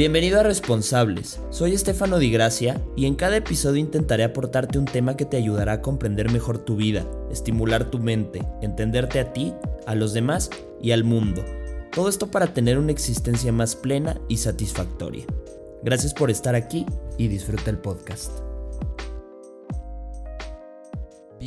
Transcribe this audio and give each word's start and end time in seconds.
Bienvenido 0.00 0.40
a 0.40 0.42
Responsables, 0.42 1.40
soy 1.50 1.74
Estefano 1.74 2.18
Di 2.18 2.30
Gracia 2.30 2.80
y 2.96 3.04
en 3.04 3.16
cada 3.16 3.36
episodio 3.36 3.80
intentaré 3.80 4.24
aportarte 4.24 4.78
un 4.78 4.86
tema 4.86 5.14
que 5.14 5.26
te 5.26 5.36
ayudará 5.36 5.72
a 5.74 5.82
comprender 5.82 6.32
mejor 6.32 6.56
tu 6.56 6.76
vida, 6.76 7.04
estimular 7.30 7.90
tu 7.90 7.98
mente, 7.98 8.40
entenderte 8.62 9.20
a 9.20 9.34
ti, 9.34 9.52
a 9.86 9.94
los 9.94 10.14
demás 10.14 10.48
y 10.80 10.92
al 10.92 11.04
mundo. 11.04 11.44
Todo 11.92 12.08
esto 12.08 12.30
para 12.30 12.54
tener 12.54 12.78
una 12.78 12.92
existencia 12.92 13.52
más 13.52 13.76
plena 13.76 14.18
y 14.26 14.38
satisfactoria. 14.38 15.26
Gracias 15.82 16.14
por 16.14 16.30
estar 16.30 16.54
aquí 16.54 16.86
y 17.18 17.28
disfruta 17.28 17.68
el 17.68 17.76
podcast. 17.76 18.30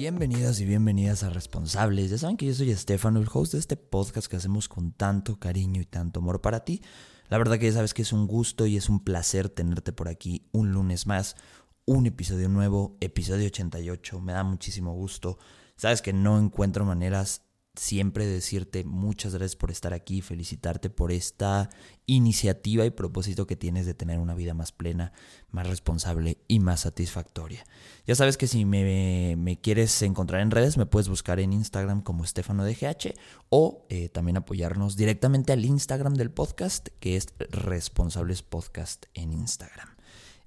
Bienvenidas 0.03 0.59
y 0.59 0.65
bienvenidas 0.65 1.23
a 1.23 1.29
Responsables. 1.29 2.11
Ya 2.11 2.17
saben 2.17 2.35
que 2.35 2.45
yo 2.45 2.53
soy 2.53 2.71
Estefano, 2.71 3.21
el 3.21 3.29
host 3.31 3.53
de 3.53 3.59
este 3.59 3.77
podcast 3.77 4.27
que 4.27 4.35
hacemos 4.35 4.67
con 4.67 4.91
tanto 4.91 5.39
cariño 5.39 5.79
y 5.79 5.85
tanto 5.85 6.19
amor 6.19 6.41
para 6.41 6.65
ti. 6.65 6.81
La 7.29 7.37
verdad 7.37 7.57
que 7.57 7.67
ya 7.67 7.71
sabes 7.71 7.93
que 7.93 8.01
es 8.01 8.11
un 8.11 8.27
gusto 8.27 8.65
y 8.65 8.75
es 8.75 8.89
un 8.89 9.01
placer 9.01 9.47
tenerte 9.47 9.93
por 9.93 10.09
aquí 10.09 10.49
un 10.51 10.73
lunes 10.73 11.07
más, 11.07 11.37
un 11.85 12.05
episodio 12.05 12.49
nuevo, 12.49 12.97
episodio 12.99 13.47
88. 13.47 14.19
Me 14.19 14.33
da 14.33 14.43
muchísimo 14.43 14.93
gusto. 14.93 15.37
Sabes 15.77 16.01
que 16.01 16.11
no 16.11 16.37
encuentro 16.37 16.83
maneras 16.83 17.43
siempre 17.75 18.27
decirte 18.27 18.83
muchas 18.83 19.33
gracias 19.33 19.55
por 19.55 19.71
estar 19.71 19.93
aquí, 19.93 20.21
felicitarte 20.21 20.89
por 20.89 21.11
esta 21.11 21.69
iniciativa 22.05 22.85
y 22.85 22.91
propósito 22.91 23.47
que 23.47 23.55
tienes 23.55 23.85
de 23.85 23.95
tener 23.95 24.19
una 24.19 24.35
vida 24.35 24.53
más 24.53 24.71
plena, 24.71 25.11
más 25.49 25.67
responsable 25.67 26.37
y 26.47 26.59
más 26.59 26.81
satisfactoria. 26.81 27.65
Ya 28.05 28.15
sabes 28.15 28.37
que 28.37 28.47
si 28.47 28.65
me, 28.65 29.59
quieres 29.61 30.01
encontrar 30.03 30.41
en 30.41 30.51
redes, 30.51 30.77
me 30.77 30.85
puedes 30.85 31.09
buscar 31.09 31.39
en 31.39 31.53
Instagram 31.53 32.01
como 32.01 32.23
Estefano 32.23 32.63
DGH 32.63 33.13
o 33.49 33.85
eh, 33.89 34.09
también 34.09 34.37
apoyarnos 34.37 34.95
directamente 34.95 35.51
al 35.51 35.65
Instagram 35.65 36.13
del 36.13 36.29
podcast, 36.29 36.89
que 36.99 37.15
es 37.15 37.33
Responsables 37.49 38.43
Podcast 38.43 39.05
en 39.15 39.33
Instagram. 39.33 39.89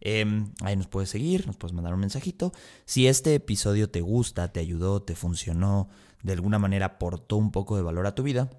Em, 0.01 0.53
ahí 0.61 0.77
nos 0.77 0.87
puedes 0.87 1.11
seguir, 1.11 1.47
nos 1.47 1.57
puedes 1.57 1.75
mandar 1.75 1.95
un 1.95 2.01
mensajito. 2.01 2.53
Si 2.85 3.09
este 3.09 3.35
episodio 3.35 3.91
te 3.91 4.03
gusta, 4.03 4.53
te 4.53 4.61
ayudó, 4.61 5.03
te 5.03 5.17
funcionó, 5.17 5.89
de 6.27 6.33
alguna 6.33 6.59
manera 6.59 6.87
aportó 6.87 7.37
un 7.37 7.53
poco 7.53 7.77
de 7.77 7.83
valor 7.83 8.05
a 8.09 8.17
tu 8.17 8.25
vida, 8.25 8.51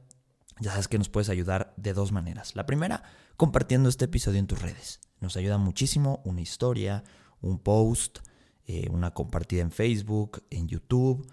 ya 0.61 0.71
sabes 0.71 0.87
que 0.87 0.97
nos 0.97 1.09
puedes 1.09 1.27
ayudar 1.27 1.73
de 1.75 1.93
dos 1.93 2.13
maneras. 2.13 2.55
La 2.55 2.65
primera, 2.65 3.03
compartiendo 3.35 3.89
este 3.89 4.05
episodio 4.05 4.39
en 4.39 4.47
tus 4.47 4.61
redes. 4.61 5.01
Nos 5.19 5.35
ayuda 5.35 5.57
muchísimo 5.57 6.21
una 6.23 6.39
historia, 6.39 7.03
un 7.41 7.59
post, 7.59 8.19
eh, 8.67 8.87
una 8.89 9.13
compartida 9.13 9.63
en 9.63 9.71
Facebook, 9.71 10.45
en 10.49 10.69
YouTube. 10.69 11.29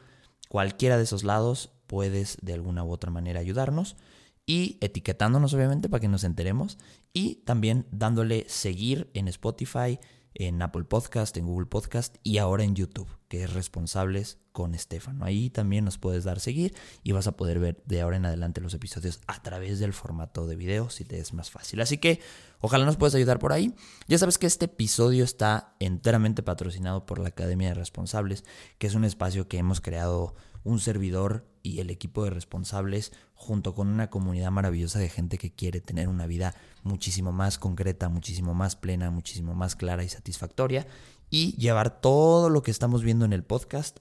Cualquiera 0.48 0.96
de 0.96 1.04
esos 1.04 1.22
lados 1.22 1.70
puedes 1.86 2.36
de 2.42 2.54
alguna 2.54 2.82
u 2.82 2.90
otra 2.90 3.12
manera 3.12 3.38
ayudarnos 3.38 3.96
y 4.44 4.78
etiquetándonos 4.80 5.54
obviamente 5.54 5.88
para 5.88 6.00
que 6.00 6.08
nos 6.08 6.24
enteremos 6.24 6.78
y 7.12 7.36
también 7.44 7.86
dándole 7.92 8.44
seguir 8.48 9.08
en 9.14 9.28
Spotify, 9.28 10.00
en 10.34 10.60
Apple 10.62 10.82
Podcast, 10.82 11.36
en 11.36 11.46
Google 11.46 11.66
Podcast 11.66 12.16
y 12.24 12.38
ahora 12.38 12.64
en 12.64 12.74
YouTube, 12.74 13.08
que 13.28 13.44
es 13.44 13.52
Responsables 13.52 14.43
con 14.54 14.72
Estefano. 14.76 15.24
Ahí 15.24 15.50
también 15.50 15.84
nos 15.84 15.98
puedes 15.98 16.22
dar 16.22 16.38
seguir 16.38 16.74
y 17.02 17.10
vas 17.10 17.26
a 17.26 17.36
poder 17.36 17.58
ver 17.58 17.82
de 17.86 18.00
ahora 18.00 18.16
en 18.16 18.24
adelante 18.24 18.60
los 18.60 18.72
episodios 18.72 19.20
a 19.26 19.42
través 19.42 19.80
del 19.80 19.92
formato 19.92 20.46
de 20.46 20.54
video 20.54 20.90
si 20.90 21.04
te 21.04 21.18
es 21.18 21.34
más 21.34 21.50
fácil. 21.50 21.80
Así 21.80 21.98
que 21.98 22.20
ojalá 22.60 22.86
nos 22.86 22.96
puedas 22.96 23.16
ayudar 23.16 23.40
por 23.40 23.52
ahí. 23.52 23.74
Ya 24.06 24.16
sabes 24.16 24.38
que 24.38 24.46
este 24.46 24.66
episodio 24.66 25.24
está 25.24 25.74
enteramente 25.80 26.44
patrocinado 26.44 27.04
por 27.04 27.18
la 27.18 27.30
Academia 27.30 27.70
de 27.70 27.74
Responsables, 27.74 28.44
que 28.78 28.86
es 28.86 28.94
un 28.94 29.04
espacio 29.04 29.48
que 29.48 29.58
hemos 29.58 29.80
creado 29.80 30.36
un 30.62 30.78
servidor 30.78 31.46
y 31.64 31.80
el 31.80 31.90
equipo 31.90 32.22
de 32.22 32.30
responsables 32.30 33.12
junto 33.34 33.74
con 33.74 33.88
una 33.88 34.08
comunidad 34.08 34.52
maravillosa 34.52 35.00
de 35.00 35.08
gente 35.08 35.36
que 35.36 35.52
quiere 35.52 35.80
tener 35.80 36.08
una 36.08 36.28
vida 36.28 36.54
muchísimo 36.84 37.32
más 37.32 37.58
concreta, 37.58 38.08
muchísimo 38.08 38.54
más 38.54 38.76
plena, 38.76 39.10
muchísimo 39.10 39.54
más 39.54 39.74
clara 39.74 40.04
y 40.04 40.08
satisfactoria 40.08 40.86
y 41.28 41.56
llevar 41.56 42.00
todo 42.00 42.50
lo 42.50 42.62
que 42.62 42.70
estamos 42.70 43.02
viendo 43.02 43.24
en 43.24 43.32
el 43.32 43.42
podcast 43.42 43.98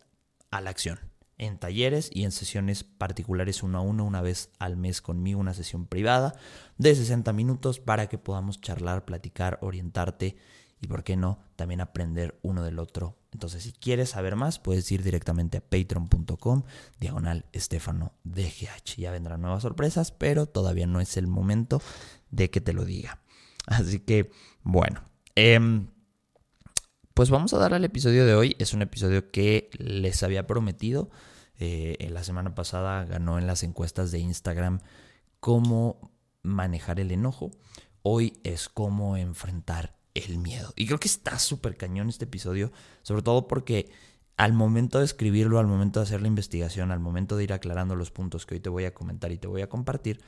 a 0.54 0.62
la 0.62 0.70
acción. 0.70 1.00
En 1.40 1.58
talleres 1.58 2.12
y 2.14 2.24
en 2.24 2.32
sesiones 2.32 2.84
particulares 2.84 3.64
uno 3.64 3.80
a 3.80 3.82
uno, 3.82 4.06
una 4.06 4.22
vez 4.22 4.52
al 4.60 4.78
mes 4.78 5.02
conmigo, 5.02 5.40
una 5.40 5.56
sesión 5.56 5.88
privada 5.88 6.36
de 6.78 6.96
60 6.96 7.34
minutos 7.34 7.80
para 7.80 8.08
que 8.08 8.20
podamos 8.20 8.62
charlar, 8.62 9.04
platicar, 9.04 9.58
orientarte 9.62 10.38
y, 10.80 10.88
por 10.88 11.04
qué 11.04 11.16
no, 11.16 11.40
también 11.56 11.82
aprender 11.82 12.38
uno 12.44 12.64
del 12.64 12.78
otro. 12.78 13.18
Entonces, 13.32 13.64
si 13.64 13.72
quieres 13.72 14.10
saber 14.10 14.36
más, 14.36 14.60
puedes 14.60 14.92
ir 14.92 15.02
directamente 15.02 15.58
a 15.58 15.62
patreon.com, 15.62 16.64
diagonal 17.00 17.46
Estefano 17.52 18.14
DGH. 18.24 18.98
Ya 18.98 19.12
vendrán 19.12 19.42
nuevas 19.42 19.64
sorpresas, 19.64 20.12
pero 20.12 20.46
todavía 20.46 20.86
no 20.86 21.02
es 21.02 21.18
el 21.18 21.26
momento 21.26 21.82
de 22.30 22.52
que 22.52 22.62
te 22.62 22.74
lo 22.74 22.86
diga. 22.86 23.22
Así 23.66 24.00
que, 24.00 24.30
bueno, 24.62 25.02
em, 25.36 25.88
pues 27.14 27.30
vamos 27.30 27.54
a 27.54 27.60
dar 27.60 27.74
al 27.74 27.86
episodio 27.86 28.26
de 28.26 28.36
hoy. 28.36 28.56
Es 28.60 28.74
un 28.74 28.82
episodio 28.82 29.30
que 29.30 29.70
les 29.78 30.24
había 30.24 30.48
prometido. 30.48 31.10
Eh, 31.60 32.10
la 32.12 32.24
semana 32.24 32.56
pasada 32.56 33.06
ganó 33.06 33.38
en 33.38 33.46
las 33.46 33.64
encuestas 33.64 34.12
de 34.12 34.20
Instagram 34.20 34.80
cómo 35.40 36.12
manejar 36.42 37.00
el 37.00 37.12
enojo. 37.12 37.52
Hoy 38.02 38.40
es 38.44 38.68
cómo 38.68 39.16
enfrentar 39.16 39.96
el 40.16 40.40
miedo. 40.40 40.74
Y 40.76 40.88
creo 40.88 41.00
que 41.00 41.08
está 41.08 41.38
súper 41.38 41.78
cañón 41.78 42.10
este 42.10 42.26
episodio, 42.26 42.72
sobre 43.04 43.22
todo 43.22 43.48
porque 43.48 43.92
al 44.36 44.54
momento 44.54 45.00
de 45.00 45.06
escribirlo, 45.06 45.60
al 45.60 45.68
momento 45.68 46.00
de 46.00 46.06
hacer 46.06 46.22
la 46.22 46.28
investigación, 46.28 46.92
al 46.92 47.00
momento 47.00 47.38
de 47.38 47.44
ir 47.44 47.54
aclarando 47.54 47.96
los 47.96 48.10
puntos 48.10 48.46
que 48.46 48.56
hoy 48.56 48.60
te 48.60 48.70
voy 48.70 48.86
a 48.86 48.94
comentar 48.94 49.32
y 49.32 49.38
te 49.38 49.48
voy 49.48 49.62
a 49.62 49.70
compartir, 49.70 50.22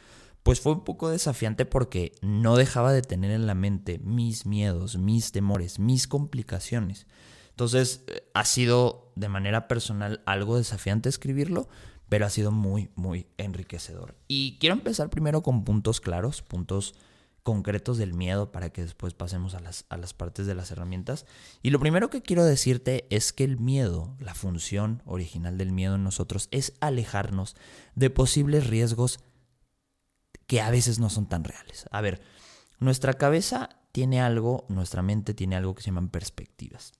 pues 0.45 0.61
fue 0.61 0.73
un 0.73 0.83
poco 0.83 1.09
desafiante 1.09 1.65
porque 1.65 2.11
no 2.21 2.55
dejaba 2.55 2.93
de 2.93 3.01
tener 3.01 3.31
en 3.31 3.47
la 3.47 3.55
mente 3.55 3.97
mis 3.97 4.45
miedos, 4.45 4.95
mis 4.95 5.31
temores, 5.31 5.79
mis 5.79 6.07
complicaciones. 6.07 7.07
Entonces 7.49 8.03
eh, 8.05 8.29
ha 8.35 8.45
sido 8.45 9.11
de 9.15 9.27
manera 9.27 9.67
personal 9.67 10.21
algo 10.27 10.55
desafiante 10.57 11.09
escribirlo, 11.09 11.67
pero 12.09 12.27
ha 12.27 12.29
sido 12.29 12.51
muy, 12.51 12.91
muy 12.93 13.25
enriquecedor. 13.39 14.13
Y 14.27 14.59
quiero 14.59 14.75
empezar 14.75 15.09
primero 15.09 15.41
con 15.41 15.63
puntos 15.63 15.99
claros, 15.99 16.43
puntos 16.43 16.93
concretos 17.41 17.97
del 17.97 18.13
miedo 18.13 18.51
para 18.51 18.69
que 18.69 18.83
después 18.83 19.15
pasemos 19.15 19.55
a 19.55 19.61
las, 19.61 19.85
a 19.89 19.97
las 19.97 20.13
partes 20.13 20.45
de 20.45 20.53
las 20.53 20.69
herramientas. 20.69 21.25
Y 21.63 21.71
lo 21.71 21.79
primero 21.79 22.11
que 22.11 22.21
quiero 22.21 22.45
decirte 22.45 23.07
es 23.09 23.33
que 23.33 23.45
el 23.45 23.57
miedo, 23.57 24.15
la 24.19 24.35
función 24.35 25.01
original 25.07 25.57
del 25.57 25.71
miedo 25.71 25.95
en 25.95 26.03
nosotros 26.03 26.49
es 26.51 26.73
alejarnos 26.81 27.55
de 27.95 28.11
posibles 28.11 28.67
riesgos 28.67 29.17
que 30.47 30.61
a 30.61 30.69
veces 30.69 30.99
no 30.99 31.09
son 31.09 31.27
tan 31.27 31.43
reales. 31.43 31.85
A 31.91 32.01
ver, 32.01 32.21
nuestra 32.79 33.13
cabeza 33.13 33.69
tiene 33.91 34.21
algo, 34.21 34.65
nuestra 34.69 35.01
mente 35.01 35.33
tiene 35.33 35.55
algo 35.55 35.75
que 35.75 35.81
se 35.81 35.87
llaman 35.87 36.09
perspectivas. 36.09 36.93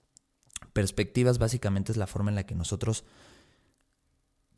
Perspectivas 0.72 1.38
básicamente 1.38 1.92
es 1.92 1.98
la 1.98 2.06
forma 2.06 2.30
en 2.30 2.36
la 2.36 2.46
que 2.46 2.54
nosotros 2.54 3.04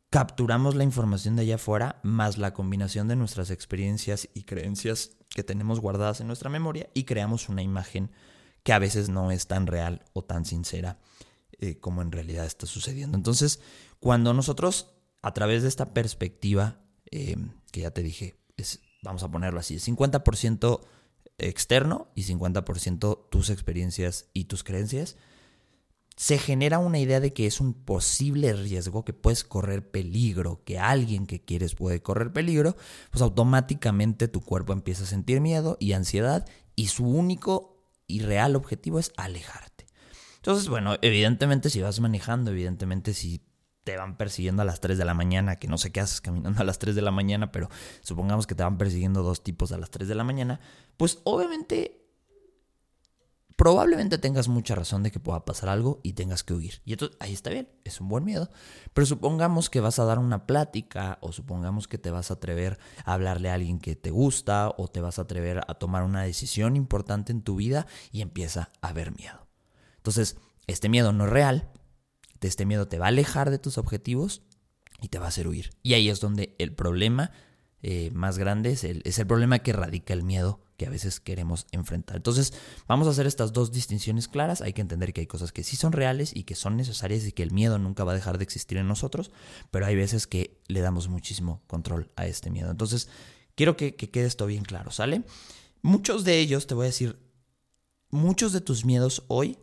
capturamos 0.09 0.75
la 0.75 0.83
información 0.83 1.35
de 1.35 1.43
allá 1.43 1.55
afuera 1.55 1.99
más 2.03 2.37
la 2.37 2.53
combinación 2.53 3.07
de 3.07 3.15
nuestras 3.15 3.51
experiencias 3.51 4.27
y 4.33 4.43
creencias 4.43 5.17
que 5.29 5.43
tenemos 5.43 5.79
guardadas 5.79 6.19
en 6.19 6.27
nuestra 6.27 6.49
memoria 6.49 6.89
y 6.93 7.03
creamos 7.03 7.47
una 7.47 7.61
imagen 7.61 8.11
que 8.63 8.73
a 8.73 8.79
veces 8.79 9.09
no 9.09 9.31
es 9.31 9.47
tan 9.47 9.67
real 9.67 10.03
o 10.13 10.23
tan 10.23 10.45
sincera 10.45 10.99
eh, 11.59 11.79
como 11.79 12.01
en 12.01 12.11
realidad 12.11 12.45
está 12.45 12.65
sucediendo. 12.65 13.17
Entonces, 13.17 13.59
cuando 13.99 14.33
nosotros 14.33 14.95
a 15.21 15.33
través 15.33 15.61
de 15.61 15.67
esta 15.67 15.93
perspectiva, 15.93 16.81
eh, 17.11 17.35
que 17.71 17.81
ya 17.81 17.91
te 17.91 18.01
dije, 18.01 18.39
vamos 19.01 19.23
a 19.23 19.31
ponerlo 19.31 19.59
así, 19.59 19.75
50% 19.75 20.81
externo 21.37 22.07
y 22.15 22.23
50% 22.23 23.29
tus 23.29 23.49
experiencias 23.49 24.29
y 24.33 24.45
tus 24.45 24.63
creencias, 24.63 25.17
se 26.19 26.37
genera 26.37 26.79
una 26.79 26.99
idea 26.99 27.21
de 27.21 27.31
que 27.31 27.47
es 27.47 27.61
un 27.61 27.73
posible 27.73 28.51
riesgo, 28.51 29.05
que 29.05 29.13
puedes 29.13 29.45
correr 29.45 29.89
peligro, 29.89 30.61
que 30.65 30.77
alguien 30.77 31.25
que 31.25 31.39
quieres 31.39 31.75
puede 31.75 32.01
correr 32.01 32.33
peligro, 32.33 32.75
pues 33.09 33.21
automáticamente 33.21 34.27
tu 34.27 34.41
cuerpo 34.41 34.73
empieza 34.73 35.03
a 35.03 35.07
sentir 35.07 35.39
miedo 35.39 35.77
y 35.79 35.93
ansiedad 35.93 36.45
y 36.75 36.87
su 36.87 37.07
único 37.07 37.85
y 38.05 38.19
real 38.19 38.57
objetivo 38.57 38.99
es 38.99 39.13
alejarte. 39.15 39.85
Entonces, 40.35 40.67
bueno, 40.67 40.97
evidentemente 41.01 41.69
si 41.69 41.81
vas 41.81 42.01
manejando, 42.01 42.51
evidentemente 42.51 43.13
si 43.13 43.41
te 43.89 43.97
van 43.97 44.17
persiguiendo 44.17 44.61
a 44.61 44.65
las 44.65 44.81
3 44.81 44.99
de 44.99 45.05
la 45.05 45.15
mañana, 45.15 45.55
que 45.55 45.67
no 45.67 45.79
sé 45.79 45.91
qué 45.91 45.99
haces 45.99 46.21
caminando 46.21 46.61
a 46.61 46.63
las 46.63 46.77
3 46.77 46.93
de 46.93 47.01
la 47.01 47.09
mañana, 47.09 47.51
pero 47.51 47.69
supongamos 48.01 48.45
que 48.45 48.53
te 48.53 48.61
van 48.61 48.77
persiguiendo 48.77 49.23
dos 49.23 49.43
tipos 49.43 49.71
a 49.71 49.79
las 49.79 49.89
3 49.89 50.07
de 50.07 50.13
la 50.13 50.23
mañana, 50.23 50.59
pues 50.95 51.21
obviamente 51.23 52.05
probablemente 53.55 54.19
tengas 54.19 54.47
mucha 54.47 54.75
razón 54.75 55.01
de 55.01 55.09
que 55.09 55.19
pueda 55.19 55.43
pasar 55.43 55.69
algo 55.69 56.01
y 56.03 56.13
tengas 56.13 56.43
que 56.43 56.53
huir. 56.53 56.83
Y 56.85 56.93
entonces 56.93 57.17
ahí 57.19 57.33
está 57.33 57.49
bien, 57.49 57.67
es 57.83 57.99
un 57.99 58.09
buen 58.09 58.23
miedo. 58.25 58.51
Pero 58.93 59.07
supongamos 59.07 59.71
que 59.71 59.79
vas 59.79 59.97
a 59.97 60.05
dar 60.05 60.19
una 60.19 60.45
plática 60.45 61.17
o 61.21 61.31
supongamos 61.31 61.87
que 61.87 61.97
te 61.97 62.11
vas 62.11 62.29
a 62.29 62.35
atrever 62.35 62.77
a 63.05 63.15
hablarle 63.15 63.49
a 63.49 63.55
alguien 63.55 63.79
que 63.79 63.95
te 63.95 64.11
gusta 64.11 64.71
o 64.77 64.87
te 64.87 65.01
vas 65.01 65.17
a 65.17 65.23
atrever 65.23 65.61
a 65.67 65.73
tomar 65.73 66.03
una 66.03 66.21
decisión 66.21 66.75
importante 66.75 67.31
en 67.31 67.41
tu 67.41 67.55
vida 67.55 67.87
y 68.11 68.21
empieza 68.21 68.69
a 68.81 68.89
haber 68.89 69.17
miedo. 69.17 69.47
Entonces, 69.97 70.37
este 70.67 70.89
miedo 70.89 71.11
no 71.11 71.25
es 71.25 71.31
real, 71.31 71.71
este 72.47 72.65
miedo 72.65 72.87
te 72.87 72.99
va 72.99 73.05
a 73.05 73.09
alejar 73.09 73.49
de 73.49 73.59
tus 73.59 73.77
objetivos 73.77 74.41
y 75.01 75.09
te 75.09 75.19
va 75.19 75.25
a 75.25 75.29
hacer 75.29 75.47
huir. 75.47 75.71
Y 75.83 75.93
ahí 75.93 76.09
es 76.09 76.19
donde 76.19 76.55
el 76.59 76.73
problema 76.73 77.31
eh, 77.81 78.11
más 78.13 78.37
grande 78.37 78.71
es 78.71 78.83
el, 78.83 79.01
es 79.05 79.19
el 79.19 79.27
problema 79.27 79.59
que 79.59 79.73
radica 79.73 80.13
el 80.13 80.23
miedo 80.23 80.61
que 80.77 80.85
a 80.85 80.89
veces 80.89 81.19
queremos 81.19 81.67
enfrentar. 81.71 82.15
Entonces, 82.15 82.53
vamos 82.87 83.07
a 83.07 83.11
hacer 83.11 83.27
estas 83.27 83.51
dos 83.51 83.71
distinciones 83.71 84.27
claras. 84.27 84.61
Hay 84.61 84.73
que 84.73 84.81
entender 84.81 85.11
que 85.11 85.21
hay 85.21 85.27
cosas 85.27 85.51
que 85.51 85.63
sí 85.63 85.75
son 85.75 85.91
reales 85.91 86.33
y 86.33 86.43
que 86.43 86.55
son 86.55 86.77
necesarias 86.77 87.25
y 87.25 87.33
que 87.33 87.43
el 87.43 87.51
miedo 87.51 87.77
nunca 87.77 88.05
va 88.05 88.13
a 88.13 88.15
dejar 88.15 88.37
de 88.37 88.45
existir 88.45 88.77
en 88.77 88.87
nosotros, 88.87 89.31
pero 89.71 89.85
hay 89.85 89.95
veces 89.95 90.25
que 90.25 90.61
le 90.67 90.79
damos 90.79 91.09
muchísimo 91.09 91.61
control 91.67 92.11
a 92.15 92.27
este 92.27 92.49
miedo. 92.49 92.71
Entonces, 92.71 93.09
quiero 93.55 93.75
que, 93.75 93.95
que 93.95 94.09
quede 94.09 94.25
esto 94.25 94.45
bien 94.45 94.63
claro, 94.63 94.89
¿sale? 94.89 95.23
Muchos 95.81 96.23
de 96.23 96.39
ellos, 96.39 96.65
te 96.65 96.75
voy 96.75 96.85
a 96.85 96.87
decir, 96.87 97.19
muchos 98.09 98.53
de 98.53 98.61
tus 98.61 98.85
miedos 98.85 99.23
hoy 99.27 99.59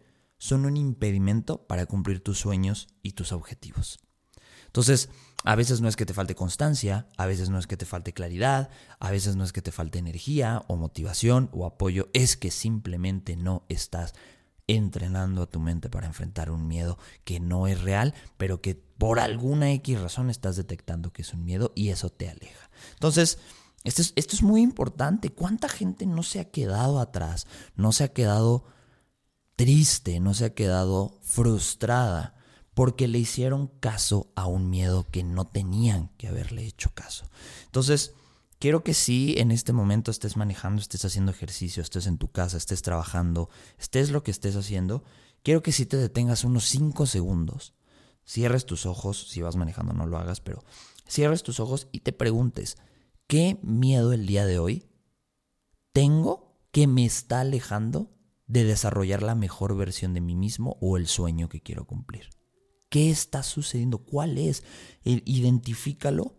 son 0.46 0.64
un 0.64 0.76
impedimento 0.76 1.66
para 1.66 1.87
cumplir 1.87 2.22
tus 2.22 2.38
sueños 2.38 2.88
y 3.02 3.12
tus 3.12 3.32
objetivos. 3.32 3.98
Entonces, 4.66 5.08
a 5.44 5.54
veces 5.54 5.81
no 5.81 5.88
es 5.88 5.96
que 5.96 6.06
te 6.06 6.14
falte 6.14 6.34
constancia, 6.34 7.08
a 7.16 7.26
veces 7.26 7.50
no 7.50 7.58
es 7.58 7.66
que 7.66 7.76
te 7.76 7.87
falte 7.87 8.12
claridad, 8.12 8.69
a 8.98 9.10
veces 9.10 9.37
no 9.37 9.44
es 9.44 9.52
que 9.52 9.62
te 9.62 9.72
falte 9.72 9.98
energía 9.98 10.64
o 10.69 10.76
motivación 10.76 11.50
o 11.52 11.66
apoyo, 11.66 12.08
es 12.12 12.37
que 12.37 12.50
simplemente 12.50 13.37
no 13.37 13.64
estás 13.69 14.14
entrenando 14.66 15.43
a 15.43 15.46
tu 15.46 15.60
mente 15.60 15.88
para 15.88 16.06
enfrentar 16.06 16.50
un 16.50 16.66
miedo 16.66 16.99
que 17.25 17.38
no 17.38 17.69
es 17.69 17.81
real, 17.81 18.14
pero 18.37 18.60
que 18.60 18.75
por 18.75 19.20
alguna 19.20 19.70
X 19.72 20.00
razón 20.00 20.31
estás 20.31 20.56
detectando 20.56 21.12
que 21.12 21.22
es 21.22 21.32
un 21.32 21.44
miedo 21.44 21.72
y 21.75 21.90
eso 21.90 22.10
te 22.10 22.28
aleja. 22.28 22.70
Entonces, 22.94 23.38
esto 23.84 24.02
es, 24.02 24.12
esto 24.16 24.34
es 24.34 24.42
muy 24.42 24.62
importante. 24.62 25.31
¿Cuánta 25.31 25.69
gente 25.69 26.06
no 26.06 26.25
se 26.25 26.40
ha 26.40 26.50
quedado 26.50 26.99
atrás? 26.99 27.46
No 27.76 27.92
se 27.92 28.04
ha 28.04 28.12
quedado 28.12 28.64
triste, 29.56 30.20
no 30.20 30.35
se 30.35 30.44
ha 30.44 30.55
quedado 30.55 31.19
frustrada 31.23 32.35
porque 32.75 33.08
le 33.08 33.19
hicieron 33.19 33.69
caso 33.81 34.31
a 34.37 34.47
un 34.47 34.69
miedo 34.69 35.06
que 35.11 35.25
no 35.25 35.47
tenían 35.47 36.11
que 36.19 36.29
haberle 36.29 36.67
hecho 36.67 36.91
caso. 36.94 37.25
Entonces, 37.64 38.12
quiero 38.58 38.85
que 38.85 38.93
sí 38.93 39.35
en 39.38 39.50
este 39.50 39.73
momento 39.73 40.11
estés 40.11 40.37
manejando, 40.37 40.82
estés 40.82 41.06
haciendo 41.06 41.32
ejercicio, 41.32 41.82
estés 41.82 42.06
en 42.06 42.19
tu 42.19 42.29
casa, 42.29 42.58
estés 42.58 42.82
trabajando, 42.82 43.49
estés 43.79 44.11
lo 44.11 44.23
que 44.23 44.31
estés 44.31 44.56
haciendo, 44.56 45.05
quiero 45.43 45.62
que 45.62 45.73
sí 45.73 45.87
te 45.87 45.97
detengas 45.97 46.44
unos 46.44 46.67
5 46.67 47.06
segundos, 47.06 47.73
cierres 48.26 48.67
tus 48.67 48.85
ojos, 48.85 49.31
si 49.31 49.41
vas 49.41 49.56
manejando 49.56 49.94
no 49.94 50.06
lo 50.06 50.19
hagas, 50.19 50.41
pero 50.41 50.62
cierres 51.09 51.43
tus 51.43 51.61
ojos 51.61 51.88
y 51.93 52.00
te 52.00 52.12
preguntes, 52.12 52.76
¿qué 53.26 53.59
miedo 53.62 54.12
el 54.12 54.26
día 54.26 54.44
de 54.44 54.59
hoy 54.59 54.87
tengo 55.94 56.61
que 56.73 56.87
me 56.87 57.06
está 57.06 57.41
alejando 57.41 58.15
de 58.46 58.64
desarrollar 58.64 59.22
la 59.22 59.34
mejor 59.34 59.76
versión 59.76 60.14
de 60.14 60.20
mí 60.20 60.37
mismo 60.37 60.76
o 60.81 60.96
el 60.96 61.06
sueño 61.06 61.48
que 61.48 61.60
quiero 61.60 61.87
cumplir? 61.87 62.31
¿Qué 62.88 63.10
está 63.10 63.43
sucediendo? 63.43 63.98
¿Cuál 63.98 64.38
es? 64.38 64.62
Identifícalo, 65.04 66.37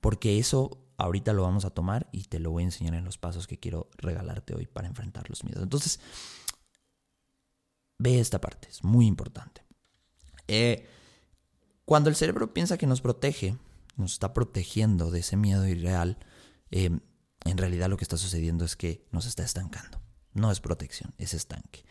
porque 0.00 0.38
eso 0.38 0.86
ahorita 0.98 1.32
lo 1.32 1.42
vamos 1.42 1.64
a 1.64 1.70
tomar 1.70 2.08
y 2.12 2.24
te 2.24 2.38
lo 2.38 2.50
voy 2.50 2.62
a 2.62 2.66
enseñar 2.66 2.94
en 2.94 3.04
los 3.04 3.18
pasos 3.18 3.46
que 3.46 3.58
quiero 3.58 3.90
regalarte 3.96 4.54
hoy 4.54 4.66
para 4.66 4.88
enfrentar 4.88 5.28
los 5.28 5.44
miedos. 5.44 5.62
Entonces, 5.62 6.00
ve 7.98 8.20
esta 8.20 8.40
parte, 8.40 8.68
es 8.68 8.84
muy 8.84 9.06
importante. 9.06 9.62
Eh, 10.48 10.86
cuando 11.84 12.10
el 12.10 12.16
cerebro 12.16 12.52
piensa 12.52 12.78
que 12.78 12.86
nos 12.86 13.00
protege, 13.00 13.56
nos 13.96 14.12
está 14.12 14.34
protegiendo 14.34 15.10
de 15.10 15.20
ese 15.20 15.36
miedo 15.36 15.66
irreal, 15.66 16.18
eh, 16.70 16.98
en 17.44 17.58
realidad 17.58 17.88
lo 17.88 17.96
que 17.96 18.04
está 18.04 18.16
sucediendo 18.16 18.64
es 18.64 18.76
que 18.76 19.06
nos 19.12 19.26
está 19.26 19.44
estancando. 19.44 20.00
No 20.36 20.52
es 20.52 20.60
protección, 20.60 21.14
es 21.18 21.34
estanque 21.34 21.84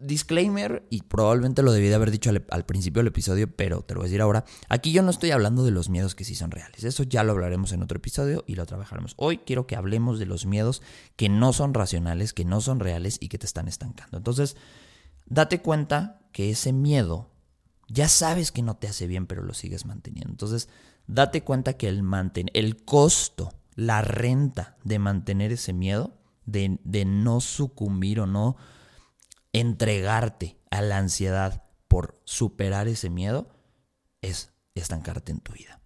disclaimer, 0.00 0.86
y 0.88 1.02
probablemente 1.02 1.62
lo 1.62 1.72
debí 1.72 1.88
de 1.88 1.94
haber 1.94 2.10
dicho 2.10 2.30
al, 2.30 2.64
principio 2.64 3.00
del 3.00 3.08
episodio, 3.08 3.54
pero 3.54 3.82
te 3.82 3.94
lo 3.94 4.00
voy 4.00 4.06
a 4.06 4.08
decir 4.08 4.22
ahora. 4.22 4.44
Aquí 4.68 4.92
yo 4.92 5.02
no 5.02 5.10
estoy 5.10 5.30
hablando 5.30 5.62
de 5.62 5.70
los 5.70 5.90
miedos 5.90 6.14
que 6.14 6.24
sí 6.24 6.34
son 6.34 6.50
reales. 6.50 6.84
Eso 6.84 7.02
ya 7.02 7.22
lo 7.22 7.32
hablaremos 7.32 7.72
en 7.72 7.82
otro 7.82 7.98
episodio 7.98 8.42
y 8.46 8.54
lo 8.54 8.66
trabajaremos. 8.66 9.14
Hoy 9.18 9.38
quiero 9.38 9.66
que 9.66 9.76
hablemos 9.76 10.18
de 10.18 10.26
los 10.26 10.46
miedos 10.46 10.82
que 11.16 11.28
no 11.28 11.52
son 11.52 11.74
racionales, 11.74 12.32
que 12.32 12.46
no 12.46 12.60
son 12.62 12.80
reales 12.80 13.18
y 13.20 13.28
que 13.28 13.38
te 13.38 13.46
están 13.46 13.68
estancando. 13.68 14.16
Entonces, 14.16 14.56
date 15.26 15.60
cuenta 15.60 16.22
que 16.32 16.50
ese 16.50 16.72
miedo 16.72 17.30
ya 17.88 18.08
sabes 18.08 18.52
que 18.52 18.62
no 18.62 18.76
te 18.76 18.88
hace 18.88 19.06
bien, 19.06 19.26
pero 19.26 19.42
lo 19.42 19.52
sigues 19.52 19.84
manteniendo. 19.84 20.30
Entonces, 20.30 20.68
date 21.06 21.42
cuenta 21.42 21.74
que 21.74 21.88
el, 21.88 22.02
manten 22.02 22.50
el 22.54 22.84
costo, 22.84 23.52
la 23.74 24.00
renta 24.00 24.78
de 24.82 24.98
mantener 24.98 25.52
ese 25.52 25.74
miedo, 25.74 26.19
de, 26.44 27.04
no 27.04 27.40
sucumbir 27.40 28.20
o 28.20 28.26
no 28.26 28.56
entregarte 29.52 30.58
a 30.70 30.82
la 30.82 30.98
ansiedad 30.98 31.64
por 31.88 32.20
superar 32.24 32.88
ese 32.88 33.10
miedo 33.10 33.48
es 34.22 34.52
estancarte 34.74 35.32
en 35.32 35.40
tu 35.40 35.52
vida, 35.52 35.80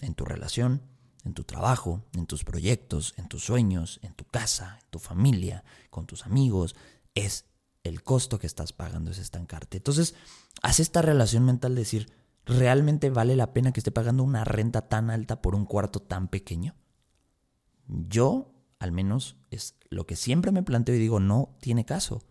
en 0.00 0.14
tu 0.14 0.24
relación, 0.24 0.82
en 1.24 1.34
tu 1.34 1.44
trabajo, 1.44 2.04
en 2.12 2.26
tus 2.26 2.44
proyectos, 2.44 3.14
en 3.16 3.28
tus 3.28 3.44
sueños, 3.44 4.00
en 4.02 4.14
tu 4.14 4.24
casa, 4.24 4.78
en 4.82 4.90
tu 4.90 4.98
familia, 4.98 5.64
con 5.90 6.06
tus 6.06 6.26
amigos. 6.26 6.74
Es 7.14 7.46
el 7.84 8.02
costo 8.02 8.38
que 8.38 8.46
estás 8.46 8.72
pagando 8.72 9.10
es 9.10 9.18
estancarte. 9.18 9.76
Entonces, 9.76 10.14
haz 10.62 10.80
esta 10.80 11.02
relación 11.02 11.44
mental 11.44 11.74
de 11.74 11.82
decir, 11.82 12.12
¿realmente 12.44 13.10
vale 13.10 13.36
la 13.36 13.52
pena 13.52 13.72
que 13.72 13.80
esté 13.80 13.92
pagando 13.92 14.22
una 14.22 14.44
renta 14.44 14.88
tan 14.88 15.10
alta 15.10 15.40
por 15.40 15.54
un 15.54 15.66
cuarto 15.66 16.00
tan 16.00 16.28
pequeño? 16.28 16.74
Yo, 17.86 18.53
al 18.84 18.92
menos, 18.92 19.36
es 19.50 19.74
lo 19.90 20.06
que 20.06 20.16
siempre 20.16 20.52
me 20.52 20.62
planteo 20.62 20.94
y 20.94 20.98
digo, 20.98 21.20
no 21.20 21.56
tiene 21.60 21.84
caso. 21.84 22.22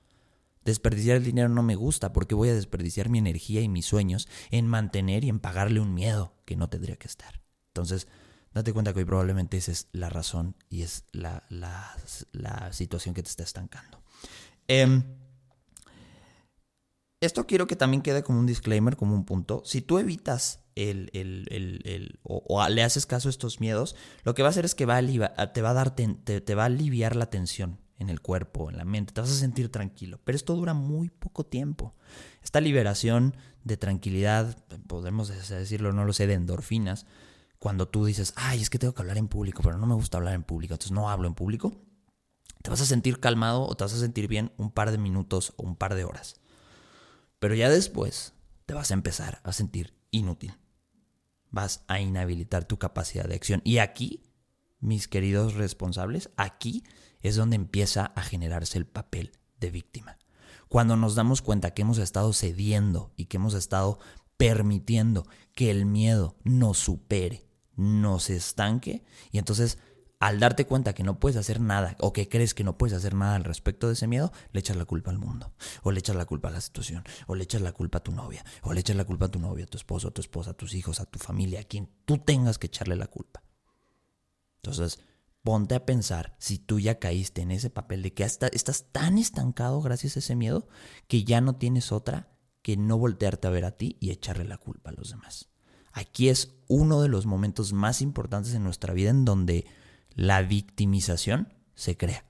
Desperdiciar 0.64 1.18
el 1.18 1.26
dinero 1.26 1.50
no 1.50 1.64
me 1.64 1.76
gusta 1.76 2.14
porque 2.14 2.36
voy 2.36 2.50
a 2.50 2.56
desperdiciar 2.56 3.10
mi 3.10 3.20
energía 3.20 3.62
y 3.62 3.68
mis 3.68 3.86
sueños 3.86 4.30
en 4.50 4.68
mantener 4.68 5.26
y 5.26 5.30
en 5.30 5.40
pagarle 5.40 5.82
un 5.82 5.94
miedo 5.94 6.34
que 6.46 6.56
no 6.56 6.70
tendría 6.70 6.96
que 6.96 7.08
estar. 7.08 7.42
Entonces, 7.68 8.08
date 8.54 8.72
cuenta 8.72 8.94
que 8.94 9.00
hoy 9.00 9.06
probablemente 9.06 9.58
esa 9.58 9.74
es 9.74 9.90
la 9.92 10.10
razón 10.10 10.56
y 10.70 10.84
es 10.84 11.06
la, 11.12 11.44
situación 12.72 13.14
que 13.14 13.24
te 13.24 13.30
está 13.30 13.44
estancando. 13.44 14.02
Em, 14.68 15.04
esto 17.20 17.46
quiero 17.46 17.68
que 17.68 17.76
también 17.76 18.02
quede 18.02 18.24
como 18.24 18.40
un 18.40 18.46
disclaimer, 18.46 18.96
como 18.96 19.16
un 19.16 19.26
punto. 19.26 19.64
Si 19.66 19.82
tú 19.82 19.98
evitas 19.98 20.63
el, 20.76 21.10
el, 21.14 22.20
o, 22.24 22.68
le 22.68 22.84
haces 22.84 23.06
caso 23.06 23.30
a 23.30 23.32
estos 23.32 23.60
miedos, 23.60 23.96
lo 24.24 24.34
que 24.34 24.42
va 24.42 24.50
a 24.50 24.52
hacer 24.52 24.66
es 24.66 24.76
que 24.76 24.86
va 24.86 24.98
a 24.98 25.54
te, 25.54 25.62
va 25.62 25.70
a 25.70 25.74
dar, 25.74 25.96
te 25.96 26.56
va 26.56 26.64
a 26.64 26.66
aliviar 26.68 27.16
la 27.16 27.30
tensión 27.30 27.80
en 28.00 28.10
el 28.10 28.22
cuerpo, 28.22 28.70
en 28.70 28.78
la 28.78 28.86
mente, 28.86 29.14
te 29.14 29.22
vas 29.22 29.32
a 29.32 29.36
sentir 29.36 29.72
tranquilo, 29.72 30.20
pero 30.24 30.36
esto 30.36 30.56
dura 30.56 30.74
muy 30.74 31.10
poco 31.10 31.46
tiempo. 31.46 31.96
Esta 32.44 32.62
liberación 32.62 33.36
de 33.64 33.78
tranquilidad, 33.78 34.58
podemos 34.88 35.30
decirlo, 35.30 35.94
no 35.94 36.06
lo 36.06 36.14
sé, 36.14 36.28
de 36.28 36.34
endorfinas, 36.34 37.06
cuando 37.60 37.88
tú 37.88 38.06
dices, 38.06 38.34
ay, 38.36 38.62
es 38.62 38.70
que 38.70 38.78
tengo 38.78 38.94
que 38.94 39.02
hablar 39.02 39.18
en 39.18 39.30
público, 39.30 39.62
pero 39.64 39.78
no 39.78 39.88
me 39.88 39.96
gusta 39.96 40.18
hablar 40.18 40.34
en 40.34 40.44
público, 40.44 40.74
entonces 40.74 40.92
no 40.92 41.10
hablo 41.10 41.28
en 41.28 41.34
público, 41.34 41.74
te 42.62 42.70
vas 42.70 42.82
a 42.82 42.86
sentir 42.86 43.20
calmado 43.20 43.66
o 43.66 43.76
te 43.76 43.84
vas 43.84 43.94
a 43.94 44.00
sentir 44.00 44.28
bien 44.28 44.52
un 44.58 44.72
par 44.72 44.92
de 44.92 44.98
minutos 44.98 45.54
o 45.58 45.64
un 45.64 45.76
par 45.76 45.96
de 45.96 46.04
horas. 46.04 46.36
Pero 47.40 47.56
ya 47.56 47.70
después 47.70 48.34
te 48.66 48.74
vas 48.74 48.92
a 48.92 48.94
empezar 48.94 49.42
a 49.44 49.52
sentir 49.54 49.94
inútil. 50.12 50.54
Vas 51.54 51.86
a 51.88 52.02
inhabilitar 52.02 52.66
tu 52.66 52.78
capacidad 52.78 53.26
de 53.26 53.36
acción. 53.36 53.62
Y 53.64 53.78
aquí, 53.78 54.24
mis 54.82 55.08
queridos 55.08 55.54
responsables, 55.54 56.32
aquí 56.36 56.84
es 57.22 57.38
donde 57.38 57.56
empieza 57.56 58.08
a 58.08 58.24
generarse 58.24 58.78
el 58.78 58.86
papel 58.86 59.32
de 59.62 59.72
víctima. 59.72 60.18
Cuando 60.68 60.98
nos 60.98 61.14
damos 61.14 61.44
cuenta 61.44 61.74
que 61.76 61.84
hemos 61.84 62.00
estado 62.00 62.34
cediendo 62.34 63.14
y 63.16 63.26
que 63.26 63.38
hemos 63.38 63.54
estado 63.54 64.00
permitiendo 64.36 65.28
que 65.54 65.70
el 65.70 65.86
miedo 65.86 66.36
nos 66.44 66.80
supere, 66.80 67.48
nos 67.76 68.32
estanque, 68.32 69.04
y 69.32 69.38
entonces 69.38 69.78
al 70.24 70.40
darte 70.40 70.66
cuenta 70.66 70.94
que 70.94 71.04
no 71.04 71.20
puedes 71.20 71.36
hacer 71.36 71.60
nada 71.60 71.98
o 72.00 72.14
que 72.14 72.30
crees 72.30 72.54
que 72.54 72.64
no 72.64 72.78
puedes 72.78 72.96
hacer 72.96 73.14
nada 73.14 73.36
al 73.36 73.44
respecto 73.44 73.88
de 73.88 73.94
ese 73.94 74.08
miedo, 74.08 74.32
le 74.54 74.62
echas 74.62 74.78
la 74.78 74.86
culpa 74.86 75.12
al 75.12 75.18
mundo, 75.18 75.52
o 75.82 75.92
le 75.92 76.00
echas 76.00 76.16
la 76.16 76.24
culpa 76.24 76.48
a 76.48 76.52
la 76.52 76.62
situación, 76.62 77.04
o 77.28 77.36
le 77.36 77.44
echas 77.44 77.60
la 77.60 77.74
culpa 77.74 77.98
a 77.98 78.04
tu 78.04 78.14
novia, 78.14 78.46
o 78.62 78.72
le 78.72 78.80
echas 78.80 78.96
la 78.96 79.04
culpa 79.04 79.26
a 79.26 79.32
tu 79.32 79.40
novia, 79.40 79.66
a 79.66 79.68
tu 79.68 79.76
esposo, 79.76 80.08
a 80.08 80.12
tu 80.12 80.22
esposa, 80.22 80.52
a 80.52 80.54
tus 80.54 80.76
hijos, 80.76 81.02
a 81.02 81.06
tu 81.06 81.20
familia, 81.20 81.60
a 81.60 81.64
quien 81.66 81.90
tú 82.06 82.20
tengas 82.20 82.58
que 82.58 82.68
echarle 82.68 82.96
la 82.96 83.08
culpa. 83.08 83.44
Entonces, 84.62 85.02
ponte 85.42 85.76
a 85.76 85.86
pensar 85.86 86.38
si 86.40 86.58
tú 86.58 86.80
ya 86.80 87.00
caíste 87.00 87.42
en 87.42 87.52
ese 87.52 87.70
papel 87.70 88.02
de 88.02 88.14
que 88.14 88.24
hasta 88.24 88.48
estás 88.48 88.94
tan 88.94 89.18
estancado 89.18 89.82
gracias 89.82 90.16
a 90.16 90.20
ese 90.20 90.38
miedo 90.38 90.70
que 91.10 91.26
ya 91.26 91.42
no 91.42 91.58
tienes 91.58 91.92
otra 91.92 92.30
que 92.62 92.78
no 92.78 92.98
voltearte 92.98 93.50
a 93.50 93.52
ver 93.52 93.66
a 93.66 93.72
ti 93.72 93.98
y 94.00 94.12
echarle 94.12 94.46
la 94.46 94.58
culpa 94.58 94.92
a 94.92 94.94
los 94.94 95.10
demás. 95.10 95.50
Aquí 95.92 96.30
es 96.30 96.54
uno 96.70 97.02
de 97.02 97.10
los 97.10 97.26
momentos 97.26 97.74
más 97.74 98.02
importantes 98.02 98.54
en 98.54 98.64
nuestra 98.64 98.94
vida 98.94 99.10
en 99.10 99.26
donde 99.26 99.66
la 100.16 100.42
victimización 100.42 101.54
se 101.76 101.98
crea. 101.98 102.26